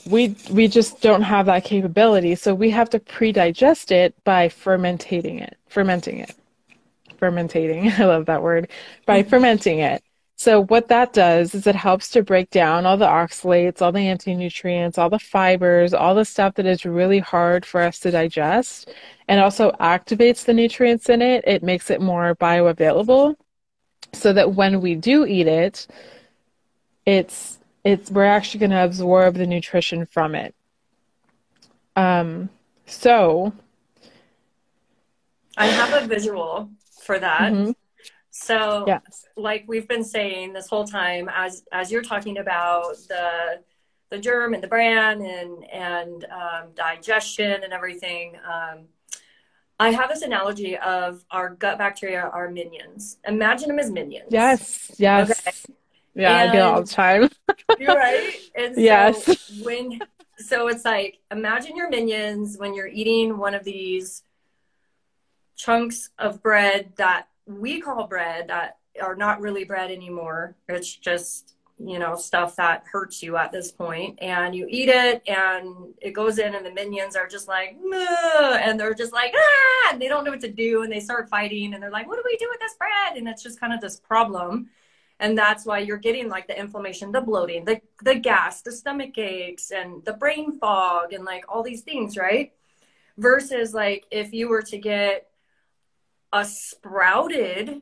[0.09, 2.35] we we just don't have that capability.
[2.35, 6.35] So we have to pre-digest it by fermentating it, fermenting it,
[7.19, 7.91] fermentating.
[7.99, 8.69] I love that word.
[9.05, 10.03] By fermenting it.
[10.39, 14.01] So what that does is it helps to break down all the oxalates, all the
[14.01, 18.91] anti-nutrients, all the fibers, all the stuff that is really hard for us to digest
[19.27, 21.43] and also activates the nutrients in it.
[21.47, 23.35] It makes it more bioavailable
[24.13, 25.87] so that when we do eat it,
[27.07, 30.53] it's it's we're actually going to absorb the nutrition from it.
[31.95, 32.49] Um
[32.85, 33.53] so
[35.57, 36.69] I have a visual
[37.01, 37.53] for that.
[37.53, 37.71] Mm-hmm.
[38.39, 39.25] So, yes.
[39.35, 43.63] like we've been saying this whole time, as as you're talking about the
[44.11, 48.85] the germ and the bran and and um, digestion and everything, um,
[49.79, 53.17] I have this analogy of our gut bacteria are minions.
[53.27, 54.27] Imagine them as minions.
[54.29, 54.91] Yes.
[54.97, 55.31] Yes.
[55.31, 55.73] Okay?
[56.13, 57.29] Yeah, and I get all the time.
[57.79, 58.35] you're right.
[58.55, 59.51] And so yes.
[59.63, 59.99] when
[60.37, 64.23] so it's like imagine your minions when you're eating one of these
[65.55, 70.55] chunks of bread that we call bread that are not really bread anymore.
[70.67, 74.19] It's just, you know, stuff that hurts you at this point.
[74.21, 78.79] And you eat it and it goes in and the minions are just like, and
[78.79, 80.83] they're just like, ah, and they don't know what to do.
[80.83, 83.17] And they start fighting and they're like, what do we do with this bread?
[83.17, 84.69] And it's just kind of this problem.
[85.19, 89.17] And that's why you're getting like the inflammation, the bloating, the, the gas, the stomach
[89.17, 92.53] aches and the brain fog and like all these things, right?
[93.17, 95.26] Versus like if you were to get
[96.33, 97.81] a sprouted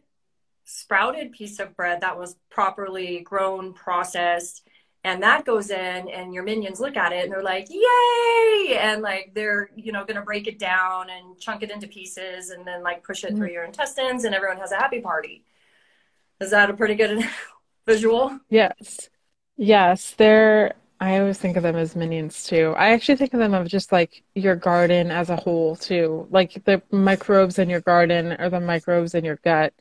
[0.63, 4.67] sprouted piece of bread that was properly grown processed
[5.05, 8.77] and that goes in and your minions look at it and they're like yay!
[8.77, 12.49] And like they're you know going to break it down and chunk it into pieces
[12.49, 13.37] and then like push it mm-hmm.
[13.37, 15.45] through your intestines and everyone has a happy party.
[16.41, 17.23] Is that a pretty good
[17.85, 18.39] visual?
[18.49, 19.09] Yes.
[19.57, 20.15] Yes.
[20.17, 22.73] They're I always think of them as minions too.
[22.77, 26.27] I actually think of them as just like your garden as a whole too.
[26.31, 29.73] Like the microbes in your garden or the microbes in your gut.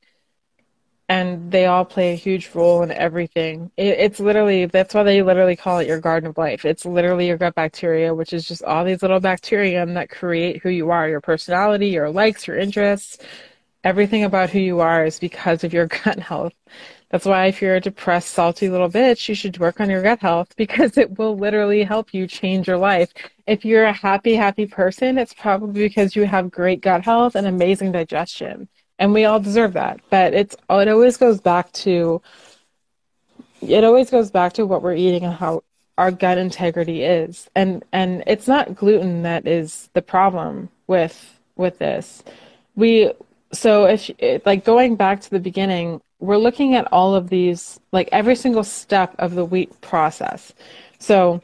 [1.09, 3.71] And they all play a huge role in everything.
[3.77, 6.65] It, it's literally, that's why they literally call it your garden of life.
[6.65, 10.71] It's literally your gut bacteria, which is just all these little bacteria that create who
[10.71, 13.19] you are, your personality, your likes, your interests.
[13.85, 16.55] everything about who you are is because of your gut health.
[17.15, 20.19] That's why if you're a depressed, salty little bitch, you should work on your gut
[20.19, 23.13] health because it will literally help you change your life.
[23.47, 27.47] If you're a happy, happy person, it's probably because you have great gut health and
[27.47, 28.67] amazing digestion.
[28.99, 30.01] And we all deserve that.
[30.11, 32.21] But it's it always goes back to
[33.61, 35.63] it always goes back to what we're eating and how
[35.97, 37.49] our gut integrity is.
[37.55, 42.25] And and it's not gluten that is the problem with with this.
[42.75, 43.13] We
[43.57, 44.11] so if
[44.47, 48.65] like going back to the beginning, we're looking at all of these, like every single
[48.65, 50.53] step of the wheat process.
[50.99, 51.41] So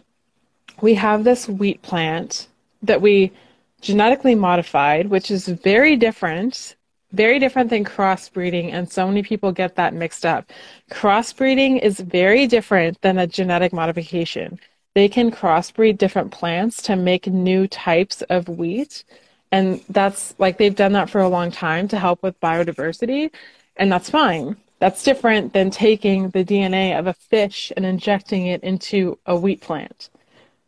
[0.80, 2.48] we have this wheat plant
[2.82, 3.32] that we
[3.80, 6.76] genetically modified, which is very different,
[7.12, 8.72] very different than crossbreeding.
[8.72, 10.50] And so many people get that mixed up.
[10.90, 14.58] Crossbreeding is very different than a genetic modification.
[14.94, 19.04] They can crossbreed different plants to make new types of wheat.
[19.52, 23.32] And that's like they've done that for a long time to help with biodiversity.
[23.76, 24.56] And that's fine.
[24.78, 29.60] That's different than taking the DNA of a fish and injecting it into a wheat
[29.60, 30.08] plant.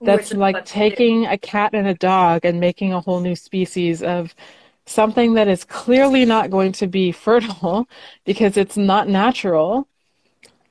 [0.04, 4.34] That's like taking a cat and a dog and making a whole new species of
[4.86, 7.88] something that is clearly not going to be fertile
[8.24, 9.88] because it's not natural.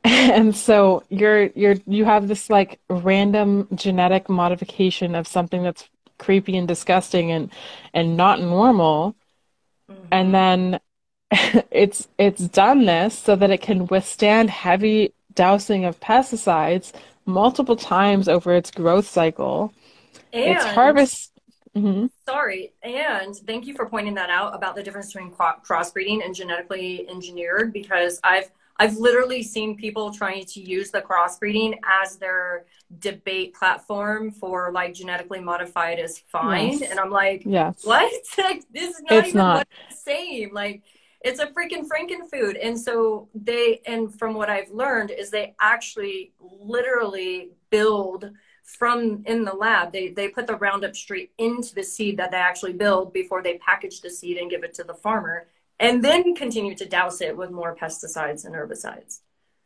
[0.03, 5.87] And so you're you're you have this like random genetic modification of something that's
[6.21, 7.51] creepy and disgusting and
[7.93, 9.15] and not normal.
[9.89, 10.05] Mm-hmm.
[10.11, 10.79] And then
[11.71, 16.93] it's it's done this so that it can withstand heavy dousing of pesticides
[17.25, 19.73] multiple times over its growth cycle.
[20.31, 21.31] And its harvest.
[21.75, 22.07] Mm-hmm.
[22.27, 27.07] Sorry, and thank you for pointing that out about the difference between crossbreeding and genetically
[27.09, 32.65] engineered because I've I've literally seen people trying to use the crossbreeding as their
[32.97, 36.89] debate platform for like genetically modified is fine, yes.
[36.89, 38.11] and I'm like, yes, what?
[38.73, 39.67] this is not it's even not.
[39.89, 40.51] the same.
[40.51, 40.81] Like
[41.23, 45.53] it's a freaking franken food and so they and from what i've learned is they
[45.59, 48.31] actually literally build
[48.63, 52.37] from in the lab they they put the roundup Street into the seed that they
[52.37, 55.47] actually build before they package the seed and give it to the farmer
[55.81, 59.19] and then continue to douse it with more pesticides and herbicides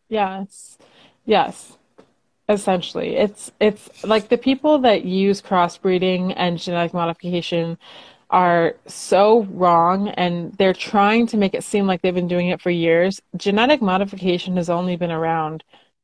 [0.09, 0.77] yes
[1.25, 1.77] yes
[2.49, 7.77] essentially it's it's like the people that use crossbreeding and genetic modification
[8.29, 12.61] are so wrong and they're trying to make it seem like they've been doing it
[12.61, 13.21] for years.
[13.37, 15.63] Genetic modification has only been around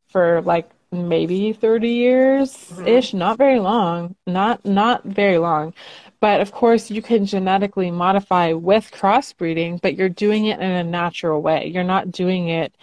[0.09, 3.17] for like maybe 30 years ish, mm-hmm.
[3.17, 5.73] not very long, not not very long.
[6.21, 10.83] But of course, you can genetically modify with crossbreeding, but you're doing it in a
[10.83, 11.67] natural way.
[11.67, 12.75] You're not doing it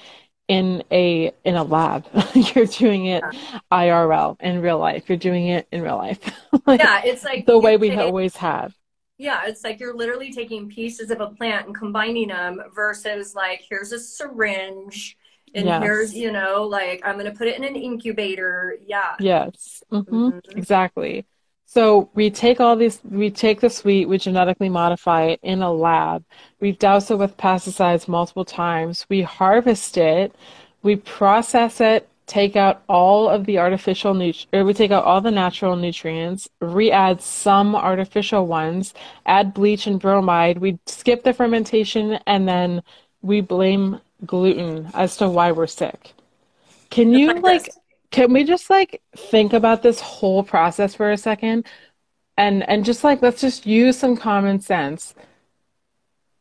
[0.48, 2.07] in a in a lab.
[2.35, 3.22] you're doing it
[3.70, 5.09] IRL in real life.
[5.09, 6.18] You're doing it in real life.
[6.66, 8.74] like, yeah, it's like the way we always have.
[9.18, 13.64] Yeah, it's like you're literally taking pieces of a plant and combining them versus like
[13.68, 15.16] here's a syringe
[15.55, 15.83] and yes.
[15.83, 18.79] here's you know like I'm gonna put it in an incubator.
[18.85, 19.14] Yeah.
[19.20, 19.83] Yes.
[19.92, 20.14] Mm-hmm.
[20.14, 20.59] Mm-hmm.
[20.59, 21.27] Exactly.
[21.71, 25.71] So we take all these, we take the sweet, we genetically modify it in a
[25.71, 26.25] lab.
[26.61, 29.05] We douse it with pesticides multiple times.
[29.11, 30.35] We harvest it.
[30.83, 35.21] We process it take out all of the artificial nut- or we take out all
[35.21, 38.95] the natural nutrients, re-add some artificial ones,
[39.27, 40.59] add bleach and bromide.
[40.59, 42.83] We skip the fermentation and then
[43.23, 46.13] we blame gluten as to why we're sick.
[46.91, 47.71] Can you like
[48.11, 51.66] can we just like think about this whole process for a second?
[52.37, 55.14] And and just like let's just use some common sense.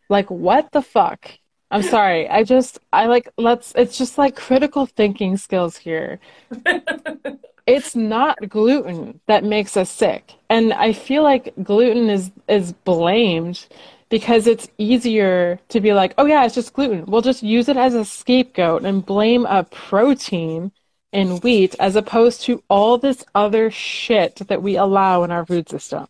[0.09, 1.31] Like what the fuck?
[1.69, 2.29] I'm sorry.
[2.29, 6.19] I just I like let's it's just like critical thinking skills here.
[7.67, 10.33] it's not gluten that makes us sick.
[10.49, 13.67] And I feel like gluten is is blamed
[14.09, 17.05] because it's easier to be like, "Oh yeah, it's just gluten.
[17.05, 20.71] We'll just use it as a scapegoat and blame a protein
[21.11, 25.69] in wheat as opposed to all this other shit that we allow in our food
[25.69, 26.07] system."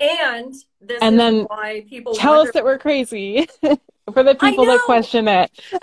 [0.00, 3.48] And this and then why people tell wonder- us that we're crazy.
[4.12, 5.50] for the people that question it.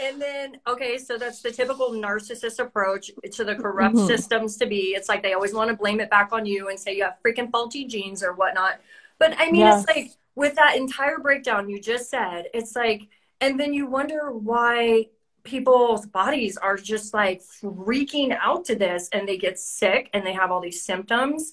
[0.00, 4.06] and then okay, so that's the typical narcissist approach to the corrupt mm-hmm.
[4.06, 4.94] systems to be.
[4.94, 7.16] It's like they always want to blame it back on you and say you have
[7.24, 8.80] freaking faulty genes or whatnot.
[9.18, 9.84] But I mean, yes.
[9.84, 13.08] it's like with that entire breakdown you just said, it's like,
[13.40, 15.06] and then you wonder why
[15.44, 20.32] people's bodies are just like freaking out to this and they get sick and they
[20.32, 21.52] have all these symptoms.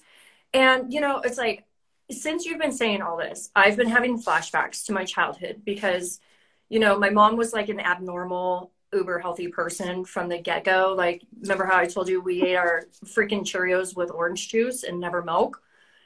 [0.52, 1.64] And, you know, it's like,
[2.10, 6.20] since you've been saying all this, I've been having flashbacks to my childhood because,
[6.68, 10.94] you know, my mom was like an abnormal, uber healthy person from the get go.
[10.96, 14.98] Like, remember how I told you we ate our freaking Cheerios with orange juice and
[14.98, 15.62] never milk?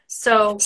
[0.06, 0.58] So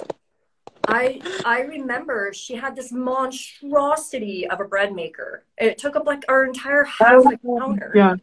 [0.89, 5.45] I I remember she had this monstrosity of a bread maker.
[5.59, 7.93] It took up like our entire the Oh, counter.
[7.95, 8.17] yeah.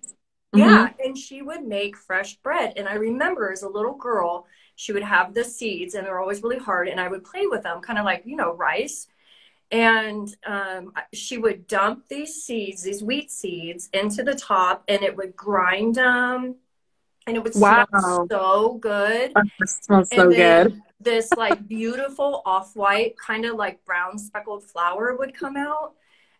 [0.54, 1.06] Yeah, Mhm.
[1.06, 2.74] and she would make fresh bread.
[2.78, 6.44] And I remember as a little girl, she would have the seeds, and they're always
[6.44, 6.88] really hard.
[6.88, 9.08] And I would play with them, kind of like you know rice.
[9.72, 15.16] And um, she would dump these seeds, these wheat seeds, into the top, and it
[15.18, 16.58] would grind them,
[17.28, 17.88] and it would smell
[18.30, 19.32] so good.
[19.36, 20.82] Oh, that smells so And good.
[21.00, 25.94] this like beautiful off-white, kind of like brown speckled flour would come out.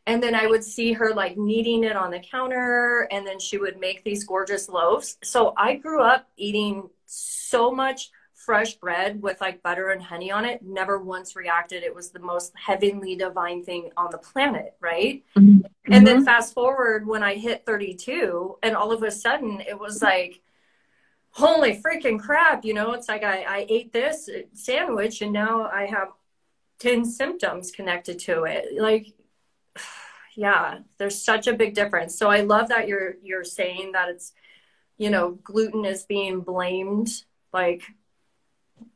[0.08, 3.58] And then I would see her like kneading it on the counter, and then she
[3.58, 5.18] would make these gorgeous loaves.
[5.24, 10.46] So I grew up eating so much fresh bread with like butter and honey on
[10.46, 10.62] it.
[10.62, 11.82] Never once reacted.
[11.82, 15.24] It was the most heavenly divine thing on the planet, right?
[15.36, 15.64] Mhm.
[15.86, 20.04] And then fast forward when I hit 32, and all of a sudden it was
[20.04, 20.42] like,
[21.36, 25.86] holy freaking crap, you know, it's like I, I ate this sandwich and now I
[25.86, 26.08] have
[26.80, 28.80] 10 symptoms connected to it.
[28.80, 29.08] Like,
[30.36, 32.18] yeah, there's such a big difference.
[32.18, 34.32] So I love that you're you're saying that it's,
[34.98, 37.10] you know, gluten is being blamed,
[37.52, 37.84] like,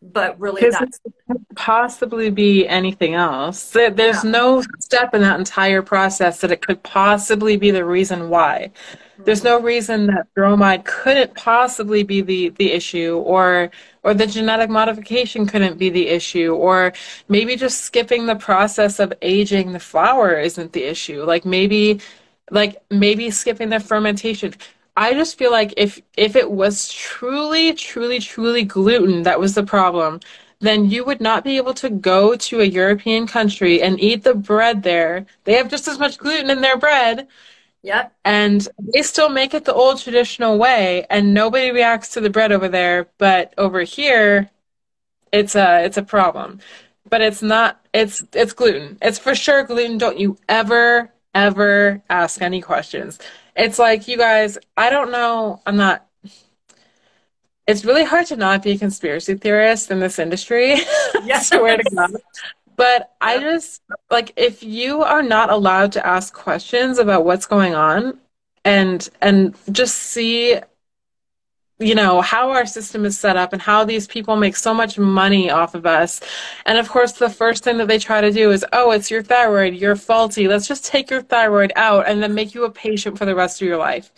[0.01, 0.99] but really that's
[1.55, 3.71] possibly be anything else.
[3.71, 4.31] There's Yeah.
[4.31, 8.71] no step in that entire process that it could possibly be the reason why.
[9.25, 9.65] There's no mm-hmm.
[9.65, 13.71] reason that bromide couldn't possibly be the, the issue or
[14.03, 16.93] or the genetic modification couldn't be the issue or
[17.27, 21.23] maybe just skipping the process of aging the flour isn't the issue.
[21.23, 21.99] Like maybe
[22.49, 24.53] like maybe skipping the fermentation.
[24.99, 29.63] I just feel like if if it was truly, truly, truly gluten that was the
[29.63, 30.21] problem,
[30.59, 34.35] then you would not be able to go to a European country and eat the
[34.35, 35.25] bread there.
[35.45, 37.29] They have just as much gluten in their bread,
[37.83, 38.13] Yep.
[38.25, 42.51] and they still make it the old traditional way, and nobody reacts to the bread
[42.51, 43.09] over there.
[43.19, 44.51] But over here,
[45.31, 46.59] it's a it's a problem.
[47.09, 47.85] But it's not.
[47.93, 48.97] It's it's gluten.
[49.01, 49.97] It's for sure gluten.
[49.97, 53.19] Don't you ever ever ask any questions.
[53.55, 54.57] It's like you guys.
[54.77, 55.61] I don't know.
[55.65, 56.07] I'm not.
[57.67, 60.77] It's really hard to not be a conspiracy theorist in this industry.
[61.23, 61.49] Yes.
[61.49, 62.11] Swear to God.
[62.75, 67.75] But I just like if you are not allowed to ask questions about what's going
[67.75, 68.19] on
[68.63, 70.59] and and just see
[71.79, 74.99] you know how our system is set up and how these people make so much
[74.99, 76.19] money off of us.
[76.65, 79.23] And of course the first thing that they try to do is oh it's your
[79.23, 80.47] thyroid you're faulty.
[80.47, 83.61] Let's just take your thyroid out and then make you a patient for the rest
[83.61, 84.11] of your life.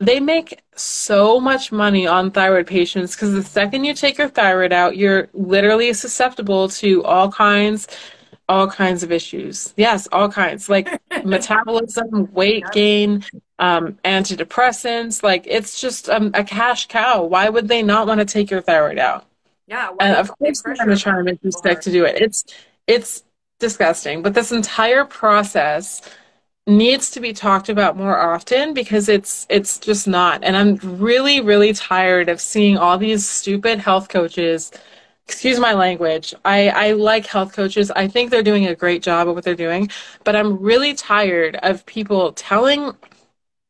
[0.00, 4.72] They make so much money on thyroid patients because the second you take your thyroid
[4.72, 7.86] out, you're literally susceptible to all kinds,
[8.48, 9.72] all kinds of issues.
[9.76, 13.24] Yes, all kinds, like metabolism, weight gain,
[13.58, 15.22] um, antidepressants.
[15.22, 17.24] Like it's just um, a cash cow.
[17.24, 19.26] Why would they not want to take your thyroid out?
[19.66, 19.90] Yeah.
[20.00, 22.20] And of course, they're going to try and make you sick to do it.
[22.20, 22.44] It's
[22.86, 23.24] it's
[23.58, 24.22] disgusting.
[24.22, 26.02] But this entire process
[26.66, 30.44] needs to be talked about more often because it's it's just not.
[30.44, 34.70] And I'm really really tired of seeing all these stupid health coaches.
[35.26, 36.34] Excuse my language.
[36.44, 37.90] I I like health coaches.
[37.90, 39.90] I think they're doing a great job of what they're doing,
[40.22, 42.92] but I'm really tired of people telling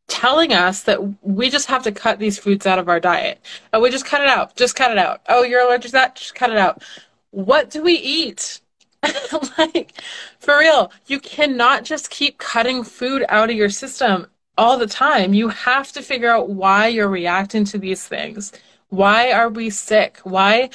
[0.08, 3.40] telling us that we just have to cut these foods out of our diet.
[3.72, 4.56] Oh, we just cut it out.
[4.56, 5.22] Just cut it out.
[5.28, 6.16] Oh, you're allergic to that?
[6.16, 6.82] Just cut it out.
[7.30, 8.60] What do we eat?
[9.58, 9.92] like,
[10.38, 14.26] for real, you cannot just keep cutting food out of your system
[14.56, 15.34] all the time.
[15.34, 18.52] You have to figure out why you're reacting to these things.
[18.88, 20.18] Why are we sick?
[20.24, 20.70] Why?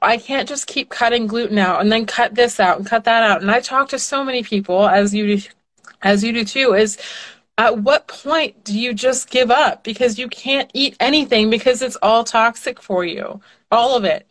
[0.00, 3.22] I can't just keep cutting gluten out and then cut this out and cut that
[3.22, 3.42] out.
[3.42, 5.48] And I talk to so many people, as you do,
[6.02, 6.98] as you do too, is
[7.58, 11.96] at what point do you just give up because you can't eat anything because it's
[11.96, 14.26] all toxic for you, all of it.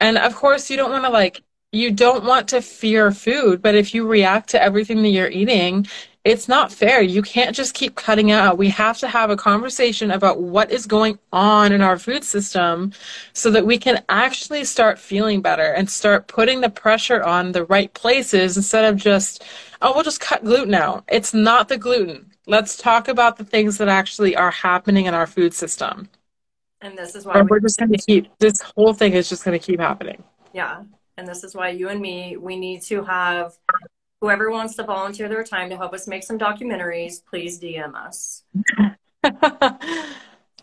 [0.00, 1.42] And of course, you don't want to like,
[1.72, 5.86] you don't want to fear food, but if you react to everything that you're eating,
[6.24, 7.02] it's not fair.
[7.02, 8.56] You can't just keep cutting out.
[8.56, 12.92] We have to have a conversation about what is going on in our food system
[13.34, 17.66] so that we can actually start feeling better and start putting the pressure on the
[17.66, 19.44] right places instead of just,
[19.82, 21.04] oh, we'll just cut gluten out.
[21.08, 22.30] It's not the gluten.
[22.46, 26.08] Let's talk about the things that actually are happening in our food system.
[26.80, 29.44] And this is why we we're just going to keep, this whole thing is just
[29.44, 30.22] going to keep happening.
[30.54, 30.84] Yeah.
[31.16, 33.52] And this is why you and me, we need to have
[34.24, 38.42] whoever wants to volunteer their time to help us make some documentaries, please DM us.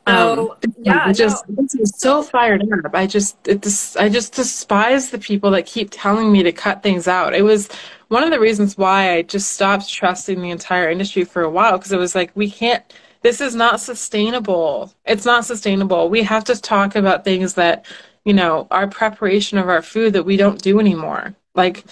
[0.07, 1.63] So, Um, yeah, just no.
[1.85, 2.95] so fired up.
[2.95, 6.81] I just it dis- I just despise the people that keep telling me to cut
[6.81, 7.35] things out.
[7.35, 7.69] It was
[8.07, 11.77] one of the reasons why I just stopped trusting the entire industry for a while
[11.77, 12.83] because it was like we can't
[13.21, 14.91] this is not sustainable.
[15.05, 16.09] It's not sustainable.
[16.09, 17.85] We have to talk about things that
[18.25, 21.35] you know, our preparation of our food that we don't do anymore.
[21.53, 21.85] Like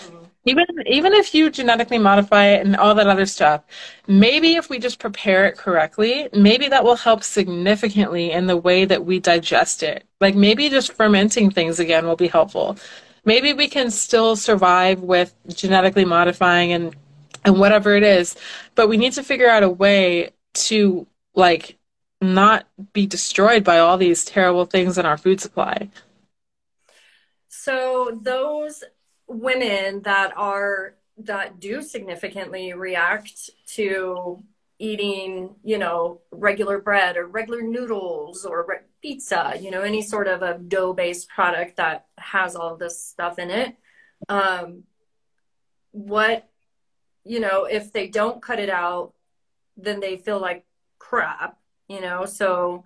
[0.45, 3.63] even even if you genetically modify it and all that other stuff,
[4.07, 8.85] maybe if we just prepare it correctly, maybe that will help significantly in the way
[8.85, 10.05] that we digest it.
[10.21, 12.77] Like maybe just fermenting things again will be helpful.
[13.25, 16.95] Maybe we can still survive with genetically modifying and
[17.45, 18.35] and whatever it is,
[18.75, 21.77] but we need to figure out a way to like
[22.21, 25.89] not be destroyed by all these terrible things in our food supply.
[27.47, 28.83] So those
[29.29, 34.43] women that are that do significantly react to
[34.79, 40.27] eating, you know, regular bread or regular noodles or re- pizza, you know, any sort
[40.27, 43.75] of a dough-based product that has all this stuff in it.
[44.29, 44.83] Um,
[45.91, 46.47] what,
[47.25, 49.13] you know, if they don't cut it out,
[49.75, 50.65] then they feel like
[50.97, 51.57] crap,
[51.87, 52.25] you know.
[52.25, 52.85] So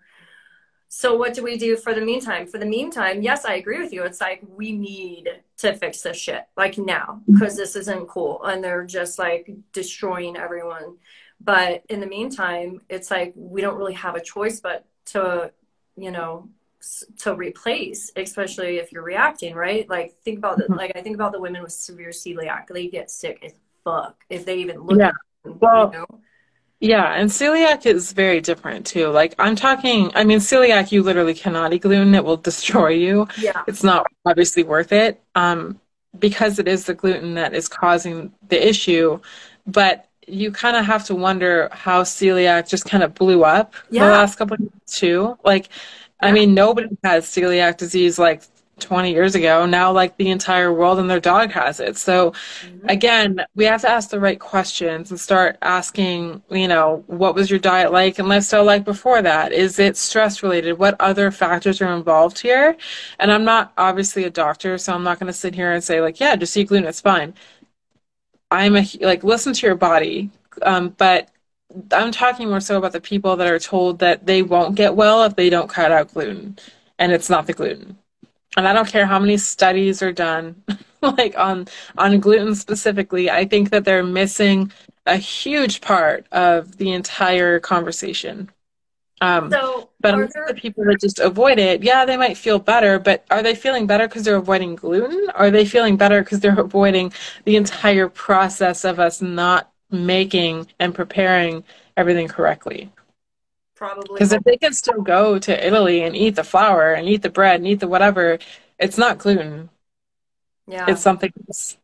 [0.95, 2.45] so what do we do for the meantime?
[2.45, 4.03] For the meantime, yes, I agree with you.
[4.03, 5.27] It's like we need
[5.63, 10.37] to fix this shit like now because this isn't cool and they're just like destroying
[10.37, 10.97] everyone.
[11.39, 15.51] But in the meantime, it's like we don't really have a choice but to,
[15.95, 16.49] you know,
[17.19, 19.89] to replace, especially if you're reacting, right?
[19.89, 20.73] Like think about the, mm-hmm.
[20.73, 22.67] like I think about the women with severe celiac.
[22.67, 23.53] They get sick as
[23.83, 24.99] fuck if they even look.
[24.99, 25.11] Yeah.
[25.43, 26.21] Them, well, you know?
[26.83, 29.07] Yeah, and celiac is very different too.
[29.07, 33.25] Like I'm talking, I mean, celiac, you literally cannot eat gluten; it will destroy you.
[33.37, 35.79] Yeah, it's not obviously worth it, um,
[36.19, 39.21] because it is the gluten that is causing the issue.
[39.65, 44.05] But you kind of have to wonder how celiac just kind of blew up yeah.
[44.05, 45.37] the last couple of years too.
[45.45, 45.69] Like,
[46.21, 46.27] yeah.
[46.27, 48.43] I mean, nobody has celiac disease like
[48.83, 49.65] 20 years ago.
[49.65, 51.97] Now, like the entire world and their dog has it.
[51.97, 52.89] So, mm-hmm.
[52.89, 57.49] again, we have to ask the right questions and start asking, you know, what was
[57.49, 59.51] your diet like and lifestyle like before that?
[59.51, 60.77] Is it stress related?
[60.77, 62.77] What other factors are involved here?
[63.19, 66.01] And I'm not obviously a doctor, so I'm not going to sit here and say,
[66.01, 67.33] like, yeah, just eat gluten, it's fine.
[68.51, 70.29] I'm a, like, listen to your body.
[70.61, 71.29] Um, but
[71.91, 75.23] I'm talking more so about the people that are told that they won't get well
[75.23, 76.57] if they don't cut out gluten
[76.99, 77.97] and it's not the gluten
[78.57, 80.61] and I don't care how many studies are done,
[81.01, 84.71] like on on gluten specifically, I think that they're missing
[85.05, 88.49] a huge part of the entire conversation.
[89.21, 90.45] Um, so but there...
[90.47, 93.87] the people that just avoid it, yeah, they might feel better, but are they feeling
[93.87, 95.29] better because they're avoiding gluten?
[95.29, 97.13] Or are they feeling better because they're avoiding
[97.45, 101.63] the entire process of us not making and preparing
[101.95, 102.91] everything correctly?
[103.83, 107.21] Probably because if they can still go to Italy and eat the flour and eat
[107.21, 108.39] the bread and eat the whatever,
[108.79, 109.69] it's not gluten.
[110.67, 111.77] Yeah, it's something else.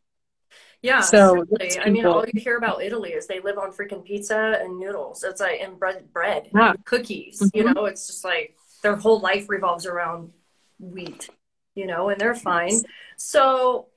[0.81, 1.45] Yeah, so
[1.81, 5.25] I mean, all you hear about Italy is they live on freaking pizza and noodles.
[5.25, 6.73] It's like and bread, bread, yeah.
[6.85, 7.41] cookies.
[7.41, 7.57] Mm-hmm.
[7.57, 10.31] You know, it's just like their whole life revolves around
[10.79, 11.29] wheat.
[11.75, 12.81] You know, and they're fine.
[13.17, 13.87] So,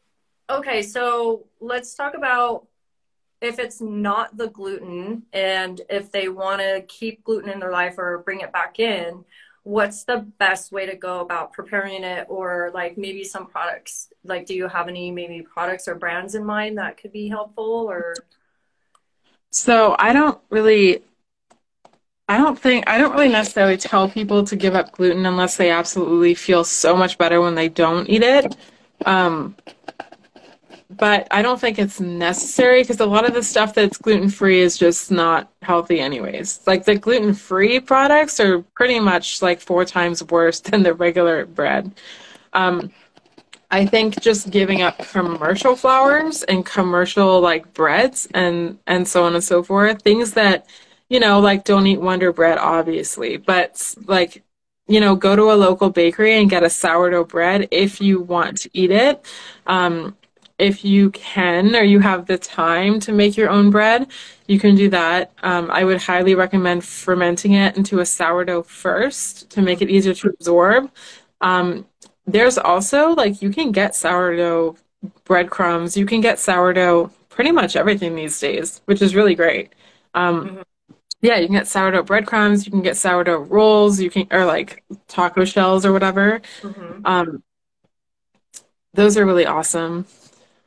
[0.50, 2.66] okay, so let's talk about
[3.42, 7.98] if it's not the gluten and if they want to keep gluten in their life
[7.98, 9.24] or bring it back in
[9.64, 12.26] what's the best way to go about preparing it?
[12.28, 16.44] Or like maybe some products like do you have any maybe products or brands in
[16.44, 18.14] mind that could be helpful or?
[19.50, 21.02] So i don't really
[22.28, 25.70] i don't think i don't really necessarily tell people to give up gluten unless they
[25.70, 28.56] absolutely feel so much better when they don't eat it.
[29.04, 29.56] Um,
[30.96, 34.60] but I don't think it's necessary because a lot of the stuff that's gluten free
[34.60, 36.60] is just not healthy, anyways.
[36.66, 41.46] Like the gluten free products are pretty much like four times worse than the regular
[41.46, 41.92] bread.
[42.52, 42.92] Um,
[43.70, 49.34] I think just giving up commercial flours and commercial like breads and and so on
[49.34, 50.66] and so forth, things that
[51.08, 54.42] you know like don't eat Wonder Bread, obviously, but like
[54.88, 58.58] you know go to a local bakery and get a sourdough bread if you want
[58.58, 59.24] to eat it.
[59.66, 60.16] Um,
[60.62, 64.06] if you can or you have the time to make your own bread,
[64.46, 65.32] you can do that.
[65.42, 70.14] Um, I would highly recommend fermenting it into a sourdough first to make it easier
[70.14, 70.90] to absorb.
[71.40, 71.86] Um,
[72.26, 74.76] there's also like you can get sourdough
[75.24, 79.72] breadcrumbs, you can get sourdough pretty much everything these days, which is really great.
[80.14, 80.60] Um, mm-hmm.
[81.22, 84.84] Yeah, you can get sourdough breadcrumbs, you can get sourdough rolls, you can or like
[85.08, 86.40] taco shells or whatever.
[86.60, 87.04] Mm-hmm.
[87.04, 87.42] Um,
[88.94, 90.06] those are really awesome.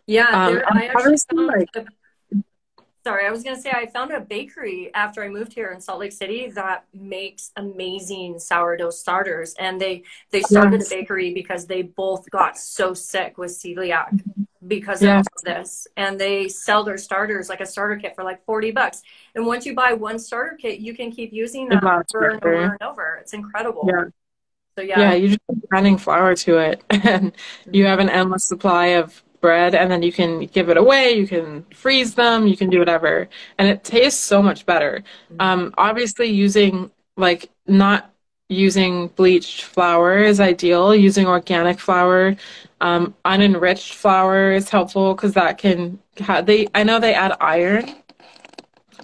[0.07, 1.85] Yeah, um, I actually found like, a,
[3.03, 5.99] sorry, I was gonna say I found a bakery after I moved here in Salt
[5.99, 10.91] Lake City that makes amazing sourdough starters, and they they started yes.
[10.91, 14.21] a bakery because they both got so sick with celiac
[14.67, 15.25] because yes.
[15.35, 19.01] of this, and they sell their starters like a starter kit for like forty bucks.
[19.33, 22.63] And once you buy one starter kit, you can keep using that over and over
[22.63, 23.17] and over.
[23.21, 23.87] It's incredible.
[23.87, 24.05] Yeah.
[24.77, 24.99] So yeah.
[24.99, 25.39] Yeah, you just
[25.73, 27.31] adding flour to it and
[27.71, 31.27] you have an endless supply of bread and then you can give it away, you
[31.27, 33.13] can freeze them, you can do whatever.
[33.57, 34.93] And it tastes so much better.
[35.39, 36.73] Um, obviously using
[37.17, 37.99] like not
[38.49, 40.95] using bleached flour is ideal.
[40.95, 42.35] Using organic flour,
[42.81, 46.67] um, unenriched flour is helpful because that can ha- they.
[46.75, 47.95] I know they add iron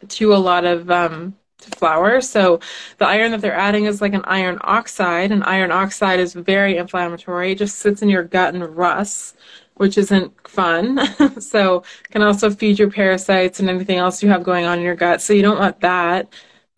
[0.09, 2.59] to a lot of um, flour, so
[2.97, 6.77] the iron that they're adding is like an iron oxide, and iron oxide is very
[6.77, 7.53] inflammatory.
[7.53, 9.35] It just sits in your gut and rusts.
[9.75, 10.99] Which isn't fun.
[11.41, 14.95] so, can also feed your parasites and anything else you have going on in your
[14.95, 15.21] gut.
[15.21, 16.31] So, you don't want that.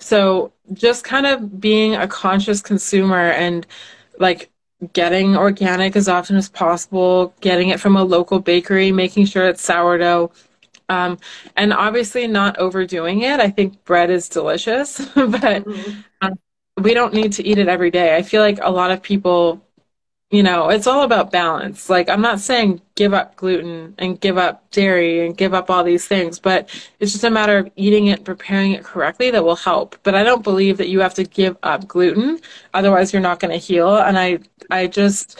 [0.03, 3.65] So just kind of being a conscious consumer and
[4.19, 4.51] like
[4.91, 9.61] getting organic as often as possible, getting it from a local bakery, making sure it's
[9.61, 10.31] sourdough.
[10.89, 11.17] Um,
[11.55, 13.39] and obviously not overdoing it.
[13.39, 16.01] I think bread is delicious, but mm-hmm.
[16.21, 16.33] um,
[16.81, 18.17] we don't need to eat it every day.
[18.17, 19.65] I feel like a lot of people
[20.33, 21.91] you know, it's all about balance.
[21.91, 25.83] Like, I'm not saying give up gluten and give up dairy and give up all
[25.83, 26.69] these things, but
[26.99, 29.95] it's just a matter of eating it, preparing it correctly that will help.
[30.01, 32.39] But I don't believe that you have to give up gluten.
[32.73, 33.95] Otherwise, you're not going to heal.
[33.95, 34.39] And I,
[34.71, 35.39] I just,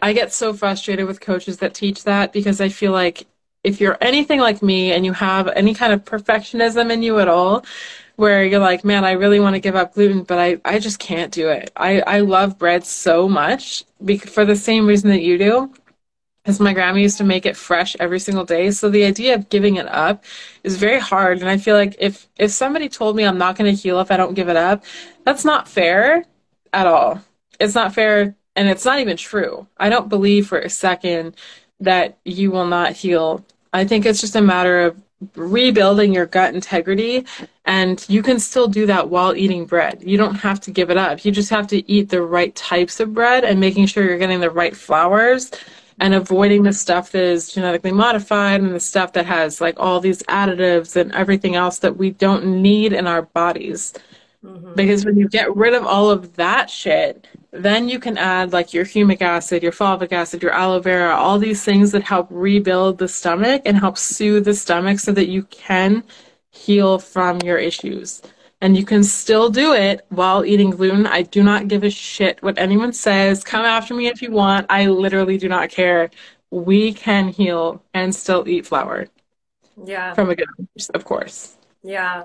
[0.00, 3.26] I get so frustrated with coaches that teach that because I feel like
[3.62, 7.28] if you're anything like me and you have any kind of perfectionism in you at
[7.28, 7.62] all,
[8.16, 10.98] where you're like, man, I really want to give up gluten, but I, I just
[10.98, 11.72] can't do it.
[11.76, 13.84] I, I love bread so much
[14.26, 15.72] for the same reason that you do.
[16.42, 18.70] Because my grandma used to make it fresh every single day.
[18.70, 20.24] So the idea of giving it up
[20.62, 21.38] is very hard.
[21.40, 24.10] And I feel like if, if somebody told me I'm not going to heal if
[24.10, 24.84] I don't give it up,
[25.24, 26.26] that's not fair
[26.74, 27.22] at all.
[27.58, 28.36] It's not fair.
[28.56, 29.66] And it's not even true.
[29.78, 31.34] I don't believe for a second
[31.80, 33.42] that you will not heal.
[33.72, 35.02] I think it's just a matter of
[35.34, 37.24] rebuilding your gut integrity
[37.66, 40.02] and you can still do that while eating bread.
[40.04, 41.24] You don't have to give it up.
[41.24, 44.40] You just have to eat the right types of bread and making sure you're getting
[44.40, 45.50] the right flours
[46.00, 50.00] and avoiding the stuff that is genetically modified and the stuff that has like all
[50.00, 53.94] these additives and everything else that we don't need in our bodies.
[54.44, 54.74] Mm-hmm.
[54.74, 58.74] because when you get rid of all of that shit then you can add like
[58.74, 62.98] your humic acid, your fulvic acid, your aloe vera, all these things that help rebuild
[62.98, 66.02] the stomach and help soothe the stomach so that you can
[66.54, 68.22] heal from your issues.
[68.60, 71.06] And you can still do it while eating gluten.
[71.06, 73.44] I do not give a shit what anyone says.
[73.44, 74.66] Come after me if you want.
[74.70, 76.10] I literally do not care.
[76.50, 79.08] We can heal and still eat flour.
[79.84, 80.14] Yeah.
[80.14, 80.46] From a good,
[80.78, 81.56] source, of course.
[81.82, 82.24] Yeah.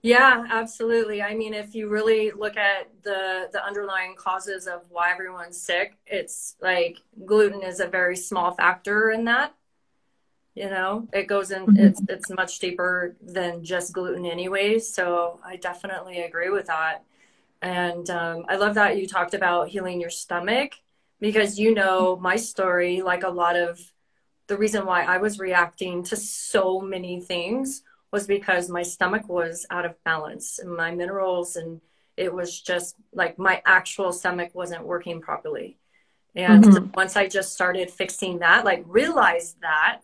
[0.00, 1.20] Yeah, absolutely.
[1.20, 5.96] I mean, if you really look at the the underlying causes of why everyone's sick,
[6.06, 9.54] it's like gluten is a very small factor in that.
[10.58, 11.78] You know, it goes in mm-hmm.
[11.78, 17.04] it's it's much deeper than just gluten anyways, so I definitely agree with that.
[17.62, 20.72] And um, I love that you talked about healing your stomach
[21.20, 23.80] because you know my story like a lot of
[24.48, 29.64] the reason why I was reacting to so many things was because my stomach was
[29.70, 31.80] out of balance and my minerals and
[32.16, 35.78] it was just like my actual stomach wasn't working properly.
[36.34, 36.90] And mm-hmm.
[36.94, 40.02] once I just started fixing that, like realized that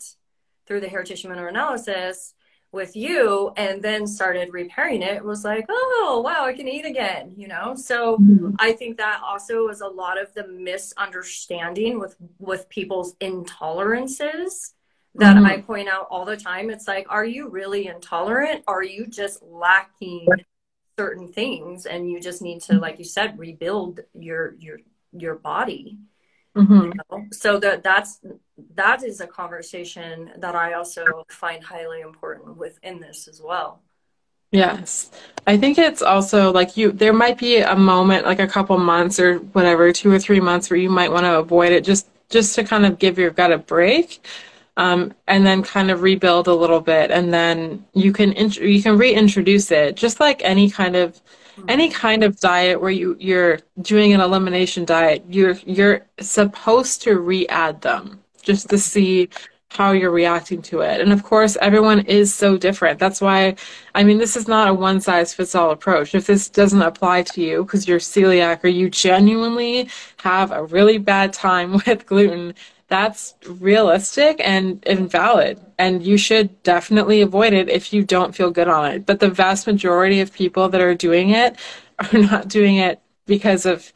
[0.66, 2.34] through the hair tissue mineral analysis
[2.72, 6.84] with you and then started repairing it, it was like, oh wow, I can eat
[6.84, 7.74] again, you know?
[7.76, 8.50] So mm-hmm.
[8.58, 14.72] I think that also is a lot of the misunderstanding with with people's intolerances
[15.14, 15.46] that mm-hmm.
[15.46, 16.70] I point out all the time.
[16.70, 18.64] It's like, are you really intolerant?
[18.66, 20.26] Are you just lacking
[20.98, 24.78] certain things and you just need to, like you said, rebuild your your
[25.12, 25.98] your body?
[26.56, 26.82] Mm-hmm.
[26.82, 27.26] You know?
[27.32, 28.20] So that that's
[28.74, 33.80] that is a conversation that I also find highly important within this as well.
[34.52, 35.10] Yes.
[35.48, 39.18] I think it's also like you there might be a moment like a couple months
[39.18, 42.54] or whatever, 2 or 3 months where you might want to avoid it just just
[42.54, 44.24] to kind of give your gut a break
[44.76, 48.82] um, and then kind of rebuild a little bit, and then you can int- you
[48.82, 51.20] can reintroduce it, just like any kind of
[51.56, 51.64] Hmm.
[51.68, 55.24] any kind of diet where you you're doing an elimination diet.
[55.28, 59.28] You're you're supposed to re-add them just to see
[59.74, 61.00] how you're reacting to it.
[61.00, 62.98] And of course, everyone is so different.
[63.00, 63.56] That's why,
[63.94, 66.14] I mean, this is not a one size fits all approach.
[66.14, 69.88] If this doesn't apply to you because you're celiac or you genuinely
[70.18, 72.54] have a really bad time with gluten,
[72.88, 78.68] that's realistic and invalid and you should definitely avoid it if you don't feel good
[78.68, 79.06] on it.
[79.06, 81.56] But the vast majority of people that are doing it
[81.98, 83.92] are not doing it because of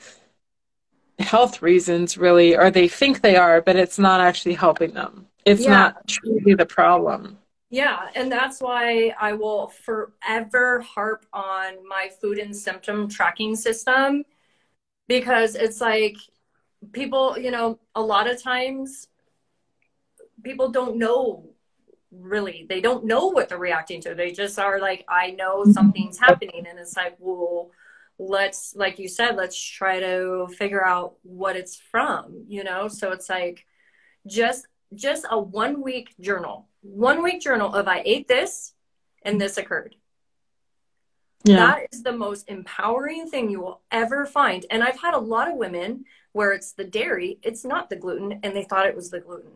[1.18, 5.26] health reasons really or they think they are but it's not actually helping them.
[5.45, 5.70] It's yeah.
[5.70, 7.39] not truly the problem.
[7.70, 14.24] Yeah and that's why i will forever harp on my food and symptom tracking system
[15.07, 16.16] because it's like
[16.93, 19.09] people, you know, a lot of times
[20.43, 21.51] people don't know
[22.11, 24.14] really they don't know what they're reacting to.
[24.14, 25.72] They just are like i know mm-hmm.
[25.72, 26.66] something's happening.
[26.68, 27.70] And it's like well
[28.18, 32.89] let's like you said let's try to figure out what it's from you know?
[32.89, 33.66] So it's like
[34.26, 38.72] just just a one week journal one week journal of i ate this
[39.22, 39.95] and this occurred.
[41.45, 41.57] Yeah.
[41.57, 44.64] that is the most empowering thing you will ever find.
[44.70, 46.05] And i've had a lot of women
[46.39, 49.51] where it's the dairy it's not the gluten and they thought it was the gluten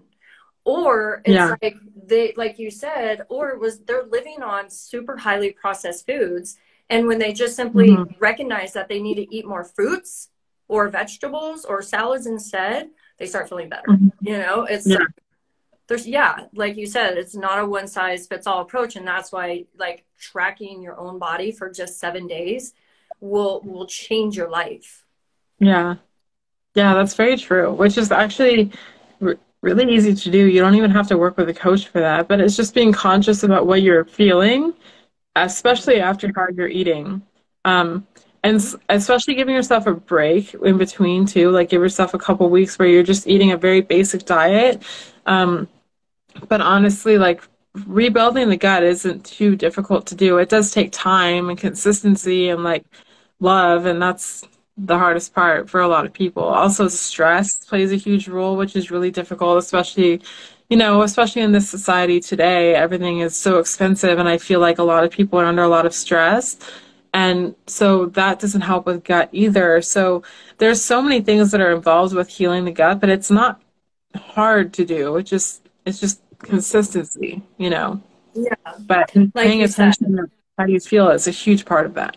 [0.64, 1.54] or it's yeah.
[1.62, 1.76] like
[2.06, 6.56] they like you said or it was they're living on super highly processed foods
[6.90, 8.12] and when they just simply mm-hmm.
[8.18, 10.30] recognize that they need to eat more fruits
[10.66, 14.08] or vegetables or salads instead they start feeling better mm-hmm.
[14.20, 14.98] you know it's yeah.
[15.86, 19.30] there's yeah like you said it's not a one size fits all approach and that's
[19.30, 22.74] why like tracking your own body for just seven days
[23.20, 25.04] will will change your life
[25.60, 25.94] yeah
[26.74, 28.70] yeah that's very true which is actually
[29.62, 30.46] really easy to do.
[30.46, 32.92] You don't even have to work with a coach for that, but it's just being
[32.92, 34.74] conscious about what you're feeling,
[35.36, 37.22] especially after how you're eating.
[37.64, 38.06] Um,
[38.44, 42.76] and especially giving yourself a break in between too, like give yourself a couple weeks
[42.76, 44.82] where you're just eating a very basic diet.
[45.26, 45.68] Um,
[46.48, 47.42] but honestly, like
[47.86, 50.38] rebuilding the gut isn't too difficult to do.
[50.38, 52.84] It does take time and consistency and like
[53.38, 54.42] love, and that's
[54.76, 56.42] the hardest part for a lot of people.
[56.42, 60.20] Also, stress plays a huge role, which is really difficult, especially,
[60.70, 62.74] you know, especially in this society today.
[62.74, 65.68] Everything is so expensive, and I feel like a lot of people are under a
[65.68, 66.56] lot of stress.
[67.14, 69.82] And so that doesn't help with gut either.
[69.82, 70.22] So
[70.58, 73.60] there's so many things that are involved with healing the gut, but it's not
[74.14, 75.16] hard to do.
[75.16, 78.00] It just it's just consistency, you know.
[78.34, 78.54] Yeah.
[78.80, 80.24] But like paying attention said.
[80.24, 82.16] to how you feel is a huge part of that.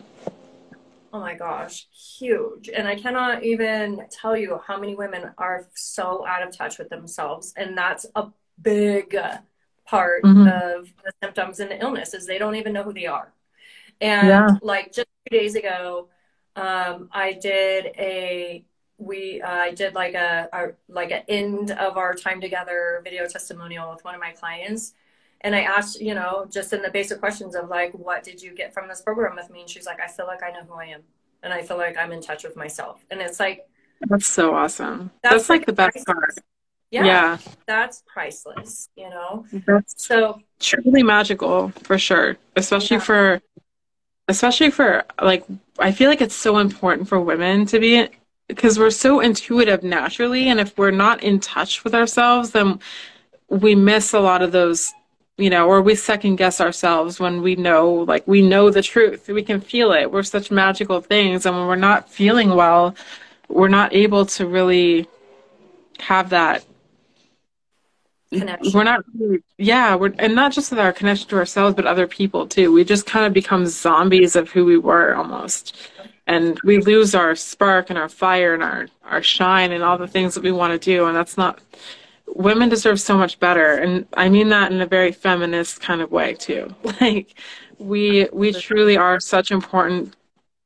[1.12, 1.86] Oh my gosh,
[2.18, 2.68] huge.
[2.68, 6.88] And I cannot even tell you how many women are so out of touch with
[6.88, 7.52] themselves.
[7.56, 8.28] And that's a
[8.60, 9.16] big
[9.84, 10.48] part mm-hmm.
[10.48, 13.32] of the symptoms and the illness is they don't even know who they are.
[14.00, 14.48] And yeah.
[14.62, 16.08] like just two days ago,
[16.56, 18.64] um, I did a
[18.98, 23.26] we uh, I did like a, a like an end of our time together video
[23.26, 24.94] testimonial with one of my clients
[25.42, 28.54] and I asked, you know, just in the basic questions of like, what did you
[28.54, 29.60] get from this program with me?
[29.60, 31.02] And she's like, I feel like I know who I am.
[31.42, 33.04] And I feel like I'm in touch with myself.
[33.10, 33.68] And it's like,
[34.00, 35.10] that's so awesome.
[35.22, 36.34] That's, that's like, like, the best part.
[36.90, 37.38] Yeah, yeah.
[37.66, 39.44] That's priceless, you know?
[39.66, 42.36] That's so truly magical for sure.
[42.54, 43.02] Especially yeah.
[43.02, 43.42] for,
[44.28, 45.44] especially for like,
[45.78, 48.08] I feel like it's so important for women to be
[48.48, 50.48] because we're so intuitive naturally.
[50.48, 52.80] And if we're not in touch with ourselves, then
[53.48, 54.92] we miss a lot of those
[55.38, 59.28] you know, or we second guess ourselves when we know, like, we know the truth.
[59.28, 60.10] We can feel it.
[60.10, 61.44] We're such magical things.
[61.44, 62.94] And when we're not feeling well,
[63.48, 65.06] we're not able to really
[66.00, 66.64] have that
[68.32, 68.72] connection.
[68.72, 69.04] We're not,
[69.58, 72.72] yeah, we're, and not just with our connection to ourselves, but other people too.
[72.72, 75.76] We just kind of become zombies of who we were almost.
[76.26, 80.08] And we lose our spark and our fire and our, our shine and all the
[80.08, 81.04] things that we want to do.
[81.04, 81.60] And that's not,
[82.36, 86.10] women deserve so much better and i mean that in a very feminist kind of
[86.12, 86.74] way too.
[87.00, 87.34] Like
[87.78, 90.14] we we truly are such important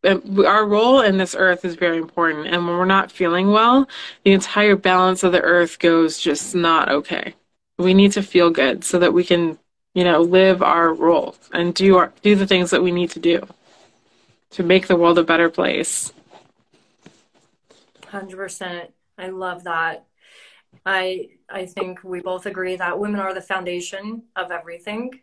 [0.05, 3.89] our role in this earth is very important and when we're not feeling well
[4.25, 7.35] the entire balance of the earth goes just not okay.
[7.79, 9.59] We need to feel good so that we can
[9.95, 13.21] you know live our role and do our do the things that we need to
[13.21, 13.47] do
[14.51, 16.13] to make the world a better place.
[18.03, 20.07] 100% i love that.
[20.87, 25.21] I I think we both agree that women are the foundation of everything.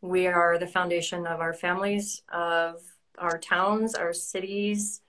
[0.00, 2.80] We are the foundation of our families, of
[3.18, 5.00] our towns, our cities,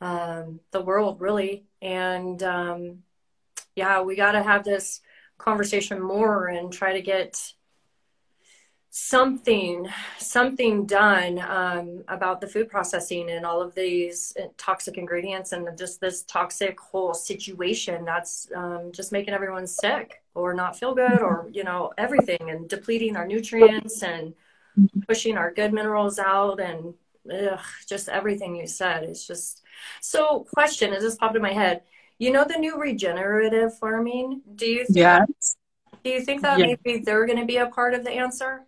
[0.00, 1.64] um, the world, really.
[1.80, 2.98] And um,
[3.74, 5.00] yeah, we got to have this
[5.38, 7.40] conversation more and try to get
[9.00, 9.88] something
[10.18, 15.68] something done um, about the food processing and all of these uh, toxic ingredients and
[15.78, 21.20] just this toxic whole situation that's um, just making everyone sick or not feel good
[21.20, 24.34] or you know everything and depleting our nutrients and
[25.06, 26.92] pushing our good minerals out and
[27.32, 29.62] ugh, just everything you said it's just
[30.00, 31.82] so question is just popped in my head
[32.18, 35.56] you know the new regenerative farming do you think yes.
[36.02, 36.76] do you think that yes.
[36.84, 38.64] maybe they're going to be a part of the answer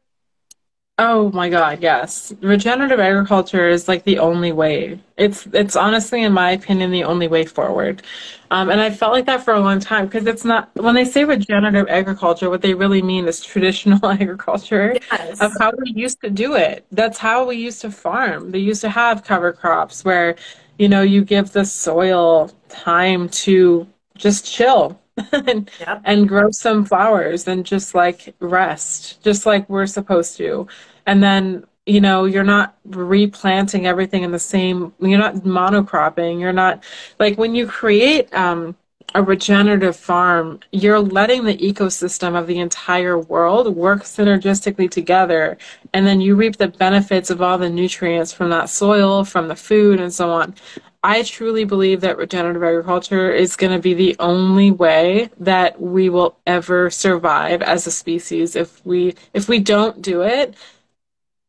[1.03, 2.34] Oh my God, yes.
[2.42, 5.01] Regenerative agriculture is like the only way.
[5.16, 8.03] It's it's honestly, in my opinion, the only way forward.
[8.51, 11.07] Um, and I felt like that for a long time because it's not when they
[11.07, 15.40] say regenerative agriculture, what they really mean is traditional agriculture yes.
[15.40, 16.84] of how we used to do it.
[16.92, 18.51] That's how we used to farm.
[18.51, 20.36] They used to have cover crops where
[20.80, 23.86] you know, you give the soil time to
[24.16, 24.98] just chill
[25.32, 26.01] and, yep.
[26.05, 30.66] and grow some flowers and just like rest, just like we're supposed to.
[31.11, 36.38] And then, you know, you're not replanting everything in the same, you're not monocropping.
[36.38, 36.84] You're not
[37.18, 38.76] like when you create, um,
[39.16, 45.58] a regenerative farm, you're letting the ecosystem of the entire world work synergistically together.
[45.92, 49.56] And then you reap the benefits of all the nutrients from that soil, from the
[49.56, 50.54] food, and so on.
[51.02, 56.08] I truly believe that regenerative agriculture is going to be the only way that we
[56.08, 58.54] will ever survive as a species.
[58.54, 60.54] If we if we don't do it,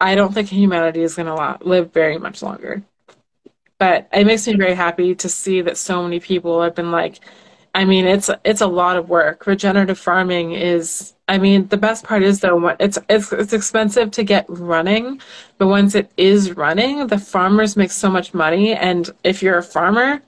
[0.01, 2.81] I don't think humanity is going to live very much longer.
[3.77, 7.19] But it makes me very happy to see that so many people have been like,
[7.73, 9.47] I mean, it's it's a lot of work.
[9.47, 11.13] Regenerative farming is.
[11.27, 15.21] I mean, the best part is though, it's it's it's expensive to get running,
[15.57, 18.73] but once it is running, the farmers make so much money.
[18.73, 20.21] And if you're a farmer,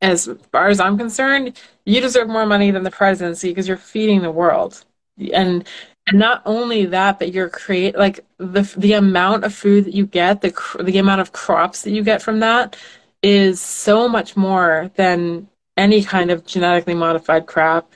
[0.00, 4.22] as far as I'm concerned, you deserve more money than the presidency because you're feeding
[4.22, 4.84] the world.
[5.32, 5.66] And
[6.06, 10.06] and not only that, but you're create like the the amount of food that you
[10.06, 12.76] get, the the amount of crops that you get from that
[13.22, 17.92] is so much more than any kind of genetically modified crap.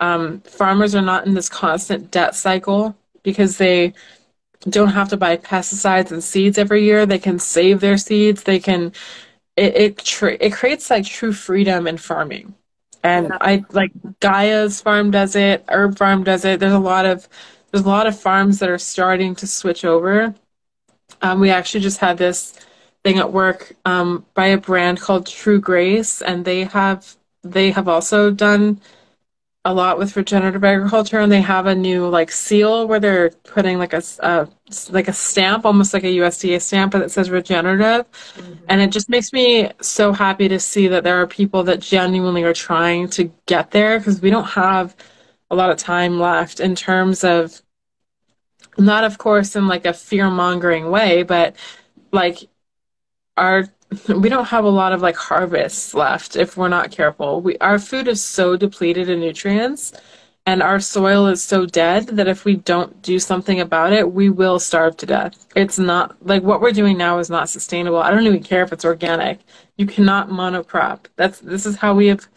[0.00, 3.94] Um, farmers are not in this constant debt cycle because they
[4.68, 7.06] don't have to buy pesticides and seeds every year.
[7.06, 8.42] They can save their seeds.
[8.42, 8.92] They can.
[9.56, 12.54] It it, it creates like true freedom in farming,
[13.02, 13.38] and yeah.
[13.40, 15.64] I like Gaia's farm does it.
[15.68, 16.60] Herb Pharm does it.
[16.60, 17.28] There's a lot of
[17.70, 20.34] there's a lot of farms that are starting to switch over.
[21.20, 22.58] Um, we actually just had this
[23.04, 27.88] thing at work um, by a brand called True Grace, and they have they have
[27.88, 28.80] also done
[29.64, 33.78] a lot with regenerative agriculture and they have a new like seal where they're putting
[33.78, 34.48] like a, a
[34.90, 38.54] like a stamp almost like a USDA stamp that says regenerative mm-hmm.
[38.68, 42.42] and it just makes me so happy to see that there are people that genuinely
[42.42, 44.96] are trying to get there because we don't have
[45.48, 47.62] a lot of time left in terms of
[48.78, 51.54] not of course in like a fear mongering way but
[52.10, 52.48] like
[53.36, 53.68] our
[54.08, 57.40] we don't have a lot of like harvests left if we're not careful.
[57.40, 59.92] We our food is so depleted in nutrients
[60.46, 64.28] and our soil is so dead that if we don't do something about it, we
[64.28, 65.46] will starve to death.
[65.54, 67.98] It's not like what we're doing now is not sustainable.
[67.98, 69.40] I don't even care if it's organic.
[69.76, 71.06] You cannot monocrop.
[71.16, 72.28] That's this is how we have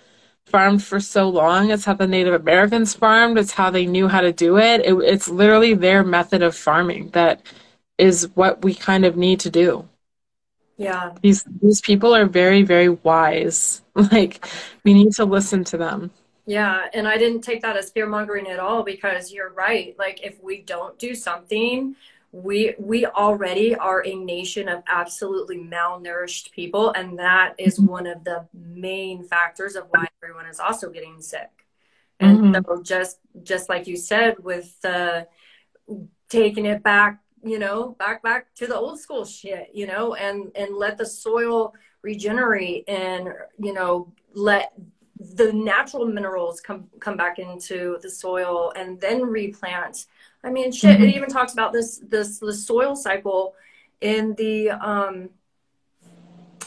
[0.45, 1.72] farmed for so long.
[1.72, 3.39] It's how the Native Americans farmed.
[3.39, 4.82] It's how they knew how to do it.
[4.86, 7.41] it it's literally their method of farming that
[7.97, 9.88] is what we kind of need to do.
[10.78, 11.14] Yeah.
[11.22, 13.82] These these people are very very wise.
[13.96, 14.46] Like
[14.84, 16.12] we need to listen to them.
[16.46, 19.96] Yeah, and I didn't take that as fear mongering at all because you're right.
[19.98, 21.96] Like if we don't do something,
[22.36, 27.92] we we already are a nation of absolutely malnourished people and that is mm-hmm.
[27.92, 31.50] one of the main factors of why everyone is also getting sick.
[32.20, 32.66] And mm-hmm.
[32.66, 35.28] so just just like you said with the
[36.28, 40.52] taking it back you know back back to the old school shit you know and
[40.56, 43.30] and let the soil regenerate and
[43.60, 44.74] you know let
[45.18, 50.08] the natural minerals come come back into the soil and then replant
[50.43, 51.04] i mean shit mm-hmm.
[51.04, 53.54] it even talks about this this the soil cycle
[54.02, 55.30] in the um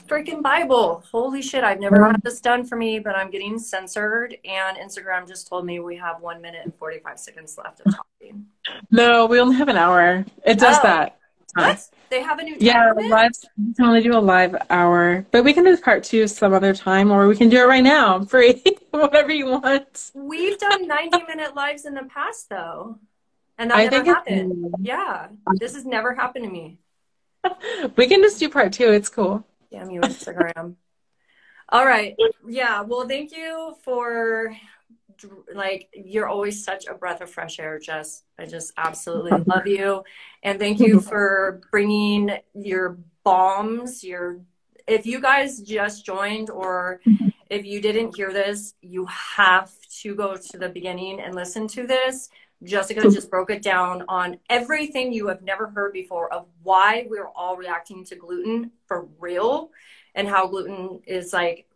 [0.08, 1.04] freaking Bible.
[1.12, 4.36] Holy shit, I've never had this done for me, but I'm getting censored.
[4.44, 8.46] And Instagram just told me we have one minute and 45 seconds left of talking.
[8.90, 10.24] No, we only have an hour.
[10.44, 10.82] It does oh.
[10.82, 11.18] that.
[11.54, 11.88] What?
[12.10, 13.32] They have a new Yeah, live.
[13.58, 16.74] We can only do a live hour, but we can do part two some other
[16.74, 18.16] time, or we can do it right now.
[18.16, 20.10] I'm free, whatever you want.
[20.14, 22.98] We've done 90 minute lives in the past, though,
[23.58, 24.74] and that I never happened.
[24.80, 26.78] Yeah, this has never happened to me.
[27.96, 28.90] we can just do part two.
[28.90, 29.44] It's cool.
[29.70, 30.76] Damn you, Instagram.
[31.68, 32.16] All right.
[32.46, 32.80] Yeah.
[32.82, 34.56] Well, thank you for
[35.54, 38.22] like you're always such a breath of fresh air, Jess.
[38.38, 40.04] I just absolutely love you,
[40.42, 44.02] and thank you for bringing your bombs.
[44.02, 44.40] Your
[44.86, 47.28] if you guys just joined or mm-hmm.
[47.50, 51.86] if you didn't hear this, you have to go to the beginning and listen to
[51.86, 52.30] this.
[52.62, 57.28] Jessica just broke it down on everything you have never heard before of why we're
[57.28, 59.70] all reacting to gluten for real
[60.14, 61.66] and how gluten is like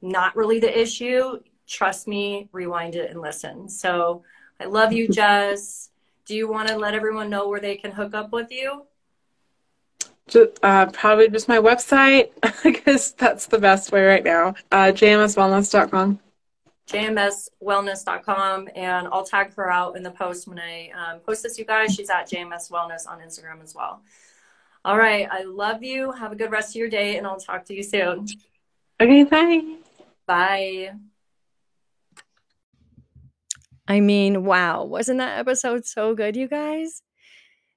[0.00, 1.38] not really the issue.
[1.68, 3.68] Trust me, rewind it and listen.
[3.68, 4.24] So
[4.58, 5.90] I love you, Jess.
[6.24, 8.86] Do you want to let everyone know where they can hook up with you?
[10.62, 12.30] Uh, probably just my website
[12.62, 14.54] because that's the best way right now.
[14.70, 16.18] Uh, jmswellness.com
[16.92, 21.64] jmswellness.com and I'll tag her out in the post when I um, post this, you
[21.64, 21.94] guys.
[21.94, 24.02] She's at JMS Wellness on Instagram as well.
[24.84, 25.28] All right.
[25.30, 26.12] I love you.
[26.12, 28.26] Have a good rest of your day, and I'll talk to you soon.
[29.00, 29.76] Okay, bye.
[30.26, 30.92] Bye.
[33.88, 34.84] I mean, wow.
[34.84, 37.02] Wasn't that episode so good, you guys?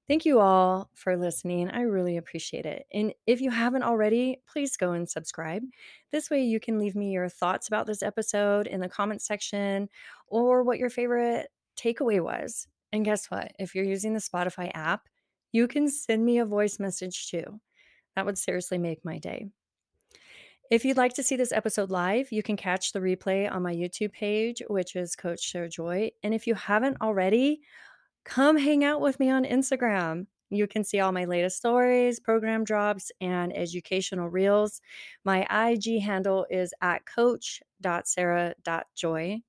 [0.08, 1.70] Thank you all for listening.
[1.72, 2.86] I really appreciate it.
[2.94, 5.64] And if you haven't already, please go and subscribe.
[6.12, 9.90] This way, you can leave me your thoughts about this episode in the comment section
[10.28, 12.68] or what your favorite takeaway was.
[12.94, 13.54] And guess what?
[13.58, 15.10] If you're using the Spotify app,
[15.52, 17.60] you can send me a voice message too.
[18.16, 19.48] That would seriously make my day.
[20.70, 23.74] If you'd like to see this episode live, you can catch the replay on my
[23.74, 26.12] YouTube page, which is Coach Sarah Joy.
[26.24, 27.62] And if you haven't already,
[28.26, 30.26] come hang out with me on Instagram.
[30.50, 34.82] You can see all my latest stories, program drops, and educational reels.
[35.24, 39.40] My IG handle is at coach.sarah.joy.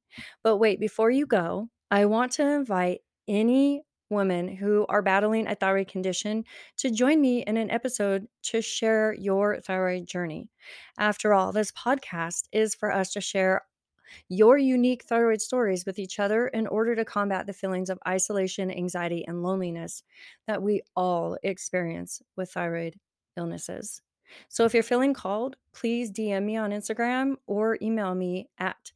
[0.43, 5.55] But wait, before you go, I want to invite any women who are battling a
[5.55, 6.45] thyroid condition
[6.79, 10.49] to join me in an episode to share your thyroid journey.
[10.99, 13.63] After all, this podcast is for us to share
[14.29, 18.71] your unique thyroid stories with each other in order to combat the feelings of isolation,
[18.71, 20.03] anxiety, and loneliness
[20.47, 22.99] that we all experience with thyroid
[23.37, 24.03] illnesses.
[24.49, 28.93] So if you're feeling called, please DM me on Instagram or email me at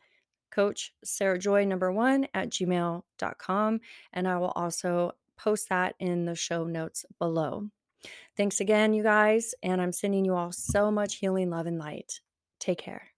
[0.51, 3.81] coach sarah joy number one at gmail.com
[4.13, 7.67] and i will also post that in the show notes below.
[8.37, 12.21] Thanks again you guys and i'm sending you all so much healing love and light.
[12.59, 13.10] Take care